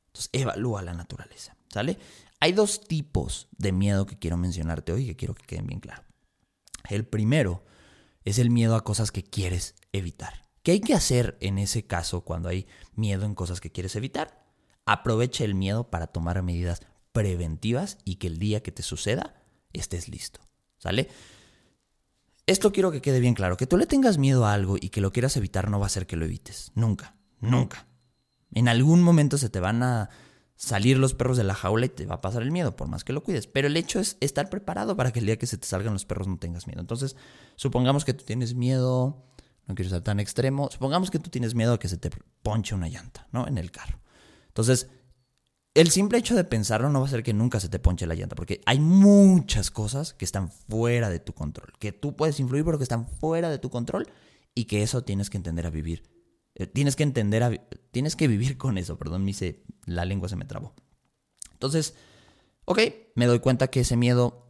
Entonces 0.06 0.30
evalúa 0.32 0.80
la 0.80 0.94
naturaleza, 0.94 1.58
¿sale? 1.68 1.98
Hay 2.40 2.52
dos 2.52 2.80
tipos 2.80 3.48
de 3.58 3.72
miedo 3.72 4.06
que 4.06 4.18
quiero 4.18 4.38
mencionarte 4.38 4.92
hoy 4.92 5.02
y 5.02 5.06
que 5.08 5.16
quiero 5.16 5.34
que 5.34 5.44
queden 5.44 5.66
bien 5.66 5.80
claros. 5.80 6.06
El 6.88 7.06
primero 7.06 7.66
es 8.24 8.38
el 8.38 8.48
miedo 8.48 8.76
a 8.76 8.82
cosas 8.82 9.12
que 9.12 9.22
quieres 9.22 9.74
evitar. 9.92 10.43
¿Qué 10.64 10.72
hay 10.72 10.80
que 10.80 10.94
hacer 10.94 11.36
en 11.40 11.58
ese 11.58 11.86
caso 11.86 12.22
cuando 12.22 12.48
hay 12.48 12.66
miedo 12.96 13.26
en 13.26 13.34
cosas 13.34 13.60
que 13.60 13.70
quieres 13.70 13.96
evitar? 13.96 14.46
Aprovecha 14.86 15.44
el 15.44 15.54
miedo 15.54 15.90
para 15.90 16.06
tomar 16.06 16.42
medidas 16.42 16.80
preventivas 17.12 17.98
y 18.04 18.16
que 18.16 18.28
el 18.28 18.38
día 18.38 18.62
que 18.62 18.72
te 18.72 18.82
suceda 18.82 19.34
estés 19.74 20.08
listo. 20.08 20.40
¿Sale? 20.78 21.10
Esto 22.46 22.72
quiero 22.72 22.90
que 22.90 23.02
quede 23.02 23.20
bien 23.20 23.34
claro. 23.34 23.58
Que 23.58 23.66
tú 23.66 23.76
le 23.76 23.84
tengas 23.84 24.16
miedo 24.16 24.46
a 24.46 24.54
algo 24.54 24.76
y 24.80 24.88
que 24.88 25.02
lo 25.02 25.12
quieras 25.12 25.36
evitar 25.36 25.68
no 25.68 25.78
va 25.78 25.84
a 25.84 25.90
ser 25.90 26.06
que 26.06 26.16
lo 26.16 26.24
evites. 26.24 26.72
Nunca, 26.74 27.14
nunca. 27.40 27.86
En 28.54 28.68
algún 28.68 29.02
momento 29.02 29.36
se 29.36 29.50
te 29.50 29.60
van 29.60 29.82
a 29.82 30.08
salir 30.56 30.96
los 30.96 31.12
perros 31.12 31.36
de 31.36 31.44
la 31.44 31.54
jaula 31.54 31.84
y 31.84 31.90
te 31.90 32.06
va 32.06 32.16
a 32.16 32.20
pasar 32.22 32.40
el 32.40 32.52
miedo, 32.52 32.74
por 32.74 32.88
más 32.88 33.04
que 33.04 33.12
lo 33.12 33.22
cuides. 33.22 33.46
Pero 33.46 33.66
el 33.66 33.76
hecho 33.76 34.00
es 34.00 34.16
estar 34.20 34.48
preparado 34.48 34.96
para 34.96 35.12
que 35.12 35.18
el 35.18 35.26
día 35.26 35.36
que 35.36 35.46
se 35.46 35.58
te 35.58 35.66
salgan 35.66 35.92
los 35.92 36.06
perros 36.06 36.26
no 36.26 36.38
tengas 36.38 36.66
miedo. 36.66 36.80
Entonces, 36.80 37.16
supongamos 37.56 38.06
que 38.06 38.14
tú 38.14 38.24
tienes 38.24 38.54
miedo 38.54 39.26
no 39.66 39.74
quiero 39.74 39.90
ser 39.90 40.02
tan 40.02 40.20
extremo. 40.20 40.68
Supongamos 40.70 41.10
que 41.10 41.18
tú 41.18 41.30
tienes 41.30 41.54
miedo 41.54 41.74
a 41.74 41.78
que 41.78 41.88
se 41.88 41.96
te 41.96 42.10
ponche 42.42 42.74
una 42.74 42.88
llanta, 42.88 43.28
¿no? 43.32 43.46
En 43.46 43.58
el 43.58 43.70
carro. 43.70 44.00
Entonces, 44.48 44.88
el 45.74 45.90
simple 45.90 46.18
hecho 46.18 46.36
de 46.36 46.44
pensarlo 46.44 46.88
no 46.88 47.00
va 47.00 47.06
a 47.06 47.08
hacer 47.08 47.24
que 47.24 47.32
nunca 47.32 47.58
se 47.58 47.68
te 47.68 47.80
ponche 47.80 48.06
la 48.06 48.14
llanta, 48.14 48.36
porque 48.36 48.60
hay 48.64 48.78
muchas 48.78 49.70
cosas 49.70 50.14
que 50.14 50.24
están 50.24 50.50
fuera 50.50 51.10
de 51.10 51.18
tu 51.18 51.32
control, 51.32 51.72
que 51.80 51.92
tú 51.92 52.14
puedes 52.14 52.38
influir, 52.38 52.64
pero 52.64 52.78
que 52.78 52.84
están 52.84 53.08
fuera 53.08 53.50
de 53.50 53.58
tu 53.58 53.70
control 53.70 54.06
y 54.54 54.66
que 54.66 54.82
eso 54.82 55.02
tienes 55.02 55.30
que 55.30 55.36
entender 55.36 55.66
a 55.66 55.70
vivir. 55.70 56.04
Eh, 56.54 56.68
tienes 56.68 56.94
que 56.94 57.02
entender 57.02 57.42
a, 57.42 57.50
tienes 57.90 58.14
que 58.14 58.28
vivir 58.28 58.56
con 58.56 58.78
eso, 58.78 58.96
perdón, 58.96 59.24
me 59.24 59.32
hice, 59.32 59.64
la 59.86 60.04
lengua 60.04 60.28
se 60.28 60.36
me 60.36 60.44
trabó. 60.44 60.74
Entonces, 61.52 61.94
ok, 62.66 62.78
me 63.16 63.26
doy 63.26 63.40
cuenta 63.40 63.66
que 63.66 63.80
ese 63.80 63.96
miedo 63.96 64.43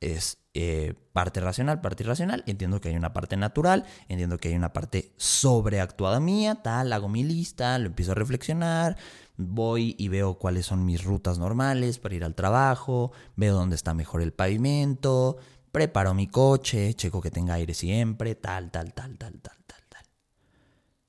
es 0.00 0.38
eh, 0.54 0.94
parte 1.12 1.40
racional, 1.40 1.80
parte 1.80 2.02
irracional. 2.02 2.42
Entiendo 2.46 2.80
que 2.80 2.88
hay 2.88 2.96
una 2.96 3.12
parte 3.12 3.36
natural, 3.36 3.84
entiendo 4.08 4.38
que 4.38 4.48
hay 4.48 4.54
una 4.54 4.72
parte 4.72 5.12
sobreactuada 5.16 6.20
mía, 6.20 6.62
tal, 6.62 6.92
hago 6.92 7.08
mi 7.08 7.22
lista, 7.24 7.78
lo 7.78 7.86
empiezo 7.86 8.12
a 8.12 8.14
reflexionar, 8.14 8.96
voy 9.36 9.94
y 9.98 10.08
veo 10.08 10.38
cuáles 10.38 10.66
son 10.66 10.84
mis 10.84 11.04
rutas 11.04 11.38
normales 11.38 11.98
para 11.98 12.14
ir 12.14 12.24
al 12.24 12.34
trabajo, 12.34 13.12
veo 13.36 13.54
dónde 13.54 13.76
está 13.76 13.92
mejor 13.92 14.22
el 14.22 14.32
pavimento, 14.32 15.36
preparo 15.72 16.14
mi 16.14 16.26
coche, 16.26 16.94
checo 16.94 17.20
que 17.20 17.30
tenga 17.30 17.54
aire 17.54 17.74
siempre, 17.74 18.34
tal, 18.34 18.70
tal, 18.70 18.94
tal, 18.94 19.18
tal, 19.18 19.40
tal, 19.40 19.58
tal, 19.66 19.82
tal. 19.90 20.04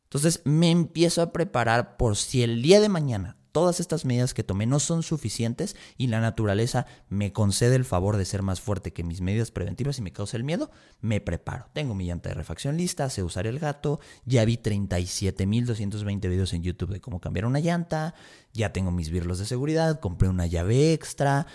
Entonces 0.04 0.42
me 0.44 0.72
empiezo 0.72 1.22
a 1.22 1.32
preparar 1.32 1.96
por 1.96 2.18
si 2.18 2.44
el 2.44 2.62
día 2.62 2.82
de 2.82 2.90
mañana 2.90 3.37
todas 3.58 3.80
estas 3.80 4.06
medidas 4.06 4.36
que 4.36 4.44
tomé 4.44 4.68
no 4.68 4.80
son 4.80 5.02
suficientes 5.02 5.76
y 5.98 6.06
la 6.06 6.22
naturaleza 6.22 6.86
me 7.10 7.34
concede 7.34 7.76
el 7.76 7.86
favor 7.86 8.16
de 8.16 8.24
ser 8.24 8.44
más 8.44 8.62
fuerte 8.62 8.94
que 8.94 9.04
mis 9.04 9.20
medidas 9.20 9.50
preventivas 9.50 9.98
y 9.98 10.04
me 10.04 10.14
causa 10.14 10.38
el 10.38 10.44
miedo, 10.44 10.70
me 11.02 11.22
preparo. 11.22 11.66
Tengo 11.74 11.96
mi 11.96 12.06
llanta 12.06 12.30
de 12.30 12.36
refacción 12.36 12.78
lista, 12.78 13.10
sé 13.10 13.24
usar 13.24 13.48
el 13.48 13.58
gato, 13.58 14.00
ya 14.26 14.46
vi 14.46 14.58
37.220 14.58 16.30
videos 16.30 16.54
en 16.54 16.62
YouTube 16.62 16.92
de 16.92 17.02
cómo 17.02 17.20
cambiar 17.20 17.48
una 17.48 17.60
llanta, 17.60 18.14
ya 18.54 18.72
tengo 18.74 18.92
mis 18.92 19.10
birlos 19.10 19.40
de 19.40 19.48
seguridad, 19.48 20.02
compré 20.02 20.30
una 20.30 20.46
llave 20.46 20.94
extra, 20.94 21.48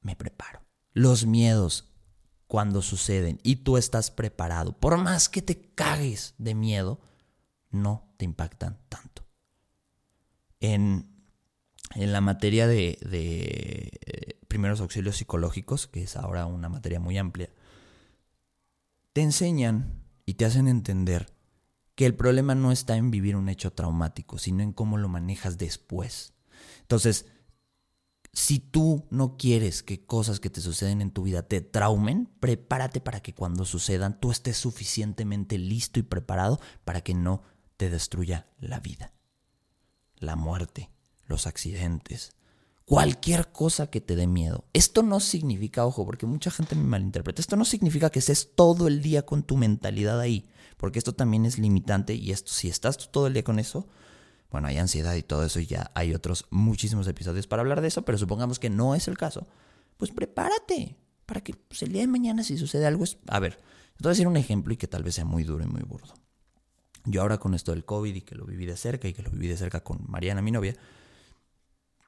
me 0.00 0.16
preparo. 0.16 0.62
Los 0.94 1.26
miedos 1.26 1.92
cuando 2.46 2.80
suceden 2.80 3.38
y 3.42 3.56
tú 3.56 3.76
estás 3.76 4.10
preparado, 4.10 4.72
por 4.72 4.96
más 4.96 5.28
que 5.28 5.42
te 5.42 5.60
cagues 5.74 6.34
de 6.38 6.54
miedo, 6.54 7.02
no 7.70 8.14
te 8.16 8.24
impactan 8.24 8.80
tanto. 8.88 9.28
En 10.58 11.17
en 11.94 12.12
la 12.12 12.20
materia 12.20 12.66
de, 12.66 12.98
eh, 13.00 14.38
primeros 14.48 14.80
auxilios 14.80 15.16
psicológicos, 15.16 15.86
que 15.86 16.02
es 16.02 16.16
ahora 16.16 16.46
una 16.46 16.68
materia 16.68 17.00
muy 17.00 17.18
amplia, 17.18 17.50
te 19.12 19.22
enseñan 19.22 20.02
y 20.26 20.34
te 20.34 20.44
hacen 20.44 20.68
entender 20.68 21.32
que 21.94 22.06
el 22.06 22.14
problema 22.14 22.54
no 22.54 22.70
está 22.70 22.96
en 22.96 23.10
vivir 23.10 23.36
un 23.36 23.48
hecho 23.48 23.72
traumático, 23.72 24.38
sino 24.38 24.62
en 24.62 24.72
cómo 24.72 24.98
lo 24.98 25.08
manejas 25.08 25.58
después. 25.58 26.34
Entonces, 26.82 27.26
si 28.32 28.60
tú 28.60 29.06
no 29.10 29.36
quieres 29.36 29.82
que 29.82 30.06
cosas 30.06 30.38
que 30.38 30.50
te 30.50 30.60
suceden 30.60 31.00
en 31.00 31.10
tu 31.10 31.24
vida 31.24 31.42
te 31.42 31.60
traumen, 31.60 32.30
prepárate 32.38 33.00
para 33.00 33.20
que 33.20 33.34
cuando 33.34 33.64
sucedan 33.64 34.20
tú 34.20 34.30
estés 34.30 34.56
suficientemente 34.56 35.58
listo 35.58 35.98
y 35.98 36.04
preparado 36.04 36.60
para 36.84 37.00
que 37.00 37.14
no 37.14 37.42
te 37.76 37.90
destruya 37.90 38.46
la 38.60 38.80
vida, 38.80 39.12
la 40.18 40.36
muerte, 40.36 40.90
los 41.28 41.46
accidentes, 41.46 42.32
cualquier 42.84 43.52
cosa 43.52 43.88
que 43.88 44.00
te 44.00 44.16
dé 44.16 44.26
miedo. 44.26 44.64
Esto 44.72 45.02
no 45.02 45.20
significa, 45.20 45.86
ojo, 45.86 46.04
porque 46.04 46.26
mucha 46.26 46.50
gente 46.50 46.74
me 46.74 46.82
malinterpreta, 46.82 47.40
esto 47.40 47.54
no 47.56 47.64
significa 47.64 48.10
que 48.10 48.18
estés 48.18 48.54
todo 48.56 48.88
el 48.88 49.02
día 49.02 49.24
con 49.24 49.44
tu 49.44 49.56
mentalidad 49.56 50.18
ahí, 50.18 50.48
porque 50.76 50.98
esto 50.98 51.12
también 51.12 51.44
es 51.46 51.58
limitante 51.58 52.14
y 52.14 52.32
esto, 52.32 52.50
si 52.52 52.68
estás 52.68 53.10
todo 53.12 53.26
el 53.28 53.34
día 53.34 53.44
con 53.44 53.58
eso, 53.58 53.86
Bueno, 54.50 54.68
hay 54.68 54.78
ansiedad 54.78 55.14
y 55.14 55.22
todo 55.22 55.44
eso 55.44 55.60
y 55.60 55.66
ya 55.66 55.90
hay 55.94 56.14
otros 56.14 56.46
muchísimos 56.50 57.06
episodios 57.06 57.46
para 57.46 57.60
hablar 57.60 57.80
de 57.80 57.88
eso, 57.88 58.02
pero 58.04 58.16
supongamos 58.16 58.58
que 58.58 58.70
no 58.70 58.94
es 58.94 59.08
el 59.08 59.18
caso. 59.18 59.46
Pues 59.98 60.10
prepárate 60.10 60.96
para 61.26 61.42
que 61.42 61.54
pues, 61.54 61.82
el 61.82 61.92
día 61.92 62.00
de 62.00 62.06
mañana 62.06 62.42
si 62.42 62.56
sucede 62.56 62.86
algo 62.86 63.04
es... 63.04 63.18
A 63.28 63.40
ver, 63.40 63.56
te 63.56 64.04
voy 64.04 64.08
a 64.08 64.14
decir 64.14 64.26
un 64.26 64.36
ejemplo 64.36 64.72
y 64.72 64.76
que 64.76 64.88
tal 64.88 65.02
vez 65.02 65.16
sea 65.16 65.26
muy 65.26 65.44
duro 65.44 65.64
y 65.64 65.66
muy 65.66 65.82
burdo. 65.82 66.14
Yo 67.04 67.20
ahora 67.22 67.38
con 67.38 67.54
esto 67.54 67.72
del 67.72 67.84
COVID 67.84 68.14
y 68.14 68.22
que 68.22 68.34
lo 68.34 68.46
viví 68.46 68.64
de 68.64 68.76
cerca 68.76 69.06
y 69.08 69.12
que 69.12 69.22
lo 69.22 69.30
viví 69.30 69.48
de 69.48 69.56
cerca 69.56 69.84
con 69.84 70.04
Mariana, 70.08 70.40
mi 70.40 70.50
novia, 70.50 70.76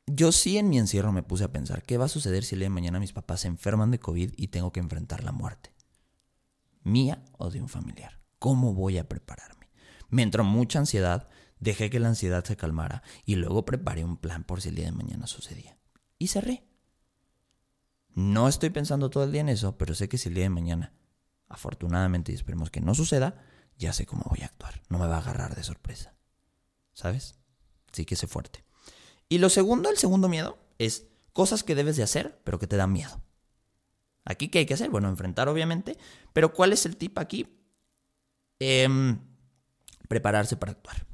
yo 0.06 0.32
sí 0.32 0.58
en 0.58 0.68
mi 0.68 0.78
encierro 0.78 1.12
me 1.12 1.22
puse 1.22 1.44
a 1.44 1.52
pensar, 1.52 1.82
¿qué 1.82 1.98
va 1.98 2.06
a 2.06 2.08
suceder 2.08 2.44
si 2.44 2.54
el 2.54 2.60
día 2.60 2.66
de 2.66 2.74
mañana 2.74 3.00
mis 3.00 3.12
papás 3.12 3.40
se 3.40 3.48
enferman 3.48 3.90
de 3.90 4.00
COVID 4.00 4.32
y 4.36 4.48
tengo 4.48 4.72
que 4.72 4.80
enfrentar 4.80 5.24
la 5.24 5.32
muerte? 5.32 5.72
¿Mía 6.82 7.24
o 7.38 7.50
de 7.50 7.60
un 7.60 7.68
familiar? 7.68 8.20
¿Cómo 8.38 8.74
voy 8.74 8.98
a 8.98 9.08
prepararme? 9.08 9.68
Me 10.08 10.22
entró 10.22 10.44
mucha 10.44 10.78
ansiedad, 10.78 11.28
dejé 11.58 11.90
que 11.90 12.00
la 12.00 12.08
ansiedad 12.08 12.44
se 12.44 12.56
calmara 12.56 13.02
y 13.24 13.36
luego 13.36 13.64
preparé 13.64 14.04
un 14.04 14.16
plan 14.16 14.44
por 14.44 14.60
si 14.60 14.70
el 14.70 14.74
día 14.76 14.86
de 14.86 14.92
mañana 14.92 15.26
sucedía. 15.26 15.78
Y 16.18 16.28
cerré. 16.28 16.66
No 18.14 18.48
estoy 18.48 18.70
pensando 18.70 19.10
todo 19.10 19.24
el 19.24 19.32
día 19.32 19.42
en 19.42 19.48
eso, 19.48 19.78
pero 19.78 19.94
sé 19.94 20.08
que 20.08 20.18
si 20.18 20.28
el 20.28 20.34
día 20.34 20.44
de 20.44 20.50
mañana, 20.50 20.92
afortunadamente 21.48 22.32
y 22.32 22.34
esperemos 22.34 22.70
que 22.70 22.80
no 22.80 22.94
suceda, 22.94 23.42
ya 23.78 23.92
sé 23.92 24.04
cómo 24.04 24.24
voy 24.28 24.40
a 24.42 24.46
actuar. 24.46 24.82
No 24.88 24.98
me 24.98 25.06
va 25.06 25.16
a 25.16 25.20
agarrar 25.20 25.54
de 25.54 25.62
sorpresa. 25.62 26.14
¿Sabes? 26.92 27.38
Sí 27.92 28.04
que 28.04 28.16
sé 28.16 28.26
fuerte. 28.26 28.64
Y 29.30 29.38
lo 29.38 29.48
segundo, 29.48 29.88
el 29.88 29.96
segundo 29.96 30.28
miedo, 30.28 30.58
es 30.78 31.06
cosas 31.32 31.62
que 31.62 31.76
debes 31.76 31.96
de 31.96 32.02
hacer, 32.02 32.40
pero 32.44 32.58
que 32.58 32.66
te 32.66 32.76
dan 32.76 32.92
miedo. 32.92 33.22
Aquí, 34.24 34.48
¿qué 34.48 34.58
hay 34.58 34.66
que 34.66 34.74
hacer? 34.74 34.90
Bueno, 34.90 35.08
enfrentar, 35.08 35.48
obviamente. 35.48 35.96
Pero 36.32 36.52
¿cuál 36.52 36.72
es 36.72 36.84
el 36.84 36.96
tip 36.96 37.16
aquí? 37.16 37.46
Em, 38.58 39.20
prepararse 40.08 40.56
para 40.56 40.72
actuar. 40.72 41.06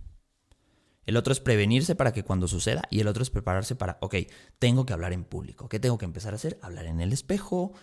El 1.05 1.18
otro 1.18 1.31
es 1.31 1.40
prevenirse 1.40 1.94
para 1.94 2.12
que 2.12 2.24
cuando 2.24 2.48
suceda 2.48 2.83
y 2.90 3.00
el 3.00 3.07
otro 3.07 3.22
es 3.22 3.29
prepararse 3.29 3.76
para, 3.76 3.98
ok, 4.00 4.14
tengo 4.59 4.87
que 4.87 4.94
hablar 4.94 5.12
en 5.12 5.22
público. 5.22 5.68
¿Qué 5.68 5.79
tengo 5.79 5.98
que 5.98 6.07
empezar 6.07 6.33
a 6.33 6.37
hacer? 6.37 6.59
Hablar 6.62 6.87
en 6.87 7.00
el 7.00 7.12
espejo, 7.12 7.74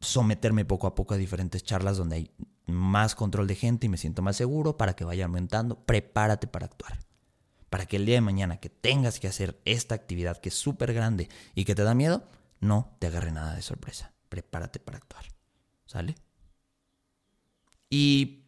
someterme 0.00 0.64
poco 0.64 0.88
a 0.88 0.96
poco 0.96 1.14
a 1.14 1.16
diferentes 1.16 1.62
charlas 1.62 1.96
donde 1.96 2.16
hay 2.16 2.30
más 2.66 3.14
control 3.14 3.46
de 3.46 3.54
gente 3.54 3.86
y 3.86 3.88
me 3.88 3.96
siento 3.96 4.20
más 4.20 4.36
seguro 4.36 4.76
para 4.76 4.94
que 4.94 5.04
vaya 5.04 5.24
aumentando. 5.24 5.86
Prepárate 5.86 6.48
para 6.48 6.66
actuar. 6.66 6.98
Para 7.72 7.86
que 7.86 7.96
el 7.96 8.04
día 8.04 8.16
de 8.16 8.20
mañana 8.20 8.58
que 8.58 8.68
tengas 8.68 9.18
que 9.18 9.28
hacer 9.28 9.58
esta 9.64 9.94
actividad 9.94 10.36
que 10.36 10.50
es 10.50 10.54
súper 10.54 10.92
grande 10.92 11.30
y 11.54 11.64
que 11.64 11.74
te 11.74 11.82
da 11.82 11.94
miedo, 11.94 12.28
no 12.60 12.94
te 12.98 13.06
agarre 13.06 13.32
nada 13.32 13.54
de 13.54 13.62
sorpresa. 13.62 14.12
Prepárate 14.28 14.78
para 14.78 14.98
actuar. 14.98 15.24
¿Sale? 15.86 16.14
Y 17.88 18.44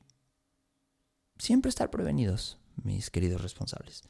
siempre 1.39 1.71
estar 1.71 1.91
prevenidos, 1.91 2.59
mis 2.83 3.09
queridos 3.09 3.41
responsables. 3.41 4.03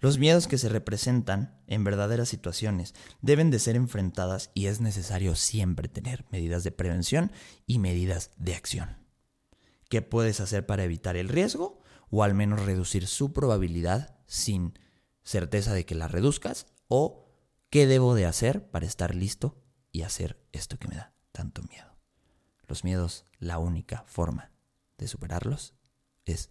Los 0.00 0.16
miedos 0.16 0.46
que 0.46 0.56
se 0.56 0.70
representan 0.70 1.60
en 1.66 1.84
verdaderas 1.84 2.30
situaciones 2.30 2.94
deben 3.20 3.50
de 3.50 3.58
ser 3.58 3.76
enfrentadas 3.76 4.52
y 4.54 4.68
es 4.68 4.80
necesario 4.80 5.34
siempre 5.34 5.88
tener 5.88 6.24
medidas 6.30 6.64
de 6.64 6.72
prevención 6.72 7.30
y 7.66 7.78
medidas 7.78 8.30
de 8.38 8.54
acción. 8.54 8.96
¿Qué 9.90 10.00
puedes 10.00 10.40
hacer 10.40 10.64
para 10.64 10.84
evitar 10.84 11.18
el 11.18 11.28
riesgo 11.28 11.82
o 12.08 12.24
al 12.24 12.32
menos 12.32 12.64
reducir 12.64 13.06
su 13.06 13.34
probabilidad 13.34 14.11
sin 14.32 14.78
certeza 15.22 15.74
de 15.74 15.84
que 15.84 15.94
la 15.94 16.08
reduzcas? 16.08 16.66
¿O 16.88 17.28
qué 17.68 17.86
debo 17.86 18.14
de 18.14 18.24
hacer 18.24 18.70
para 18.70 18.86
estar 18.86 19.14
listo 19.14 19.62
y 19.92 20.02
hacer 20.02 20.42
esto 20.52 20.78
que 20.78 20.88
me 20.88 20.96
da 20.96 21.12
tanto 21.32 21.62
miedo? 21.62 21.98
Los 22.66 22.82
miedos, 22.82 23.26
la 23.38 23.58
única 23.58 24.04
forma 24.06 24.50
de 24.96 25.06
superarlos 25.06 25.74
es 26.24 26.50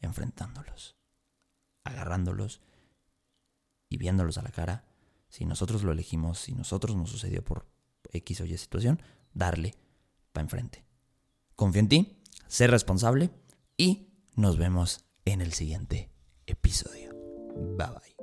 enfrentándolos, 0.00 0.96
agarrándolos 1.84 2.62
y 3.90 3.98
viéndolos 3.98 4.38
a 4.38 4.42
la 4.42 4.50
cara, 4.50 4.86
si 5.28 5.44
nosotros 5.44 5.82
lo 5.82 5.92
elegimos, 5.92 6.38
si 6.38 6.54
nosotros 6.54 6.96
nos 6.96 7.10
sucedió 7.10 7.44
por 7.44 7.66
X 8.10 8.40
o 8.40 8.46
Y 8.46 8.56
situación, 8.56 9.02
darle 9.34 9.74
para 10.32 10.44
enfrente. 10.44 10.86
Confío 11.56 11.80
en 11.80 11.88
ti, 11.88 12.22
sé 12.46 12.68
responsable 12.68 13.30
y 13.76 14.14
nos 14.34 14.56
vemos 14.56 15.04
en 15.26 15.42
el 15.42 15.52
siguiente 15.52 16.10
episodio. 16.46 17.17
Bye 17.54 17.86
bye. 17.86 18.17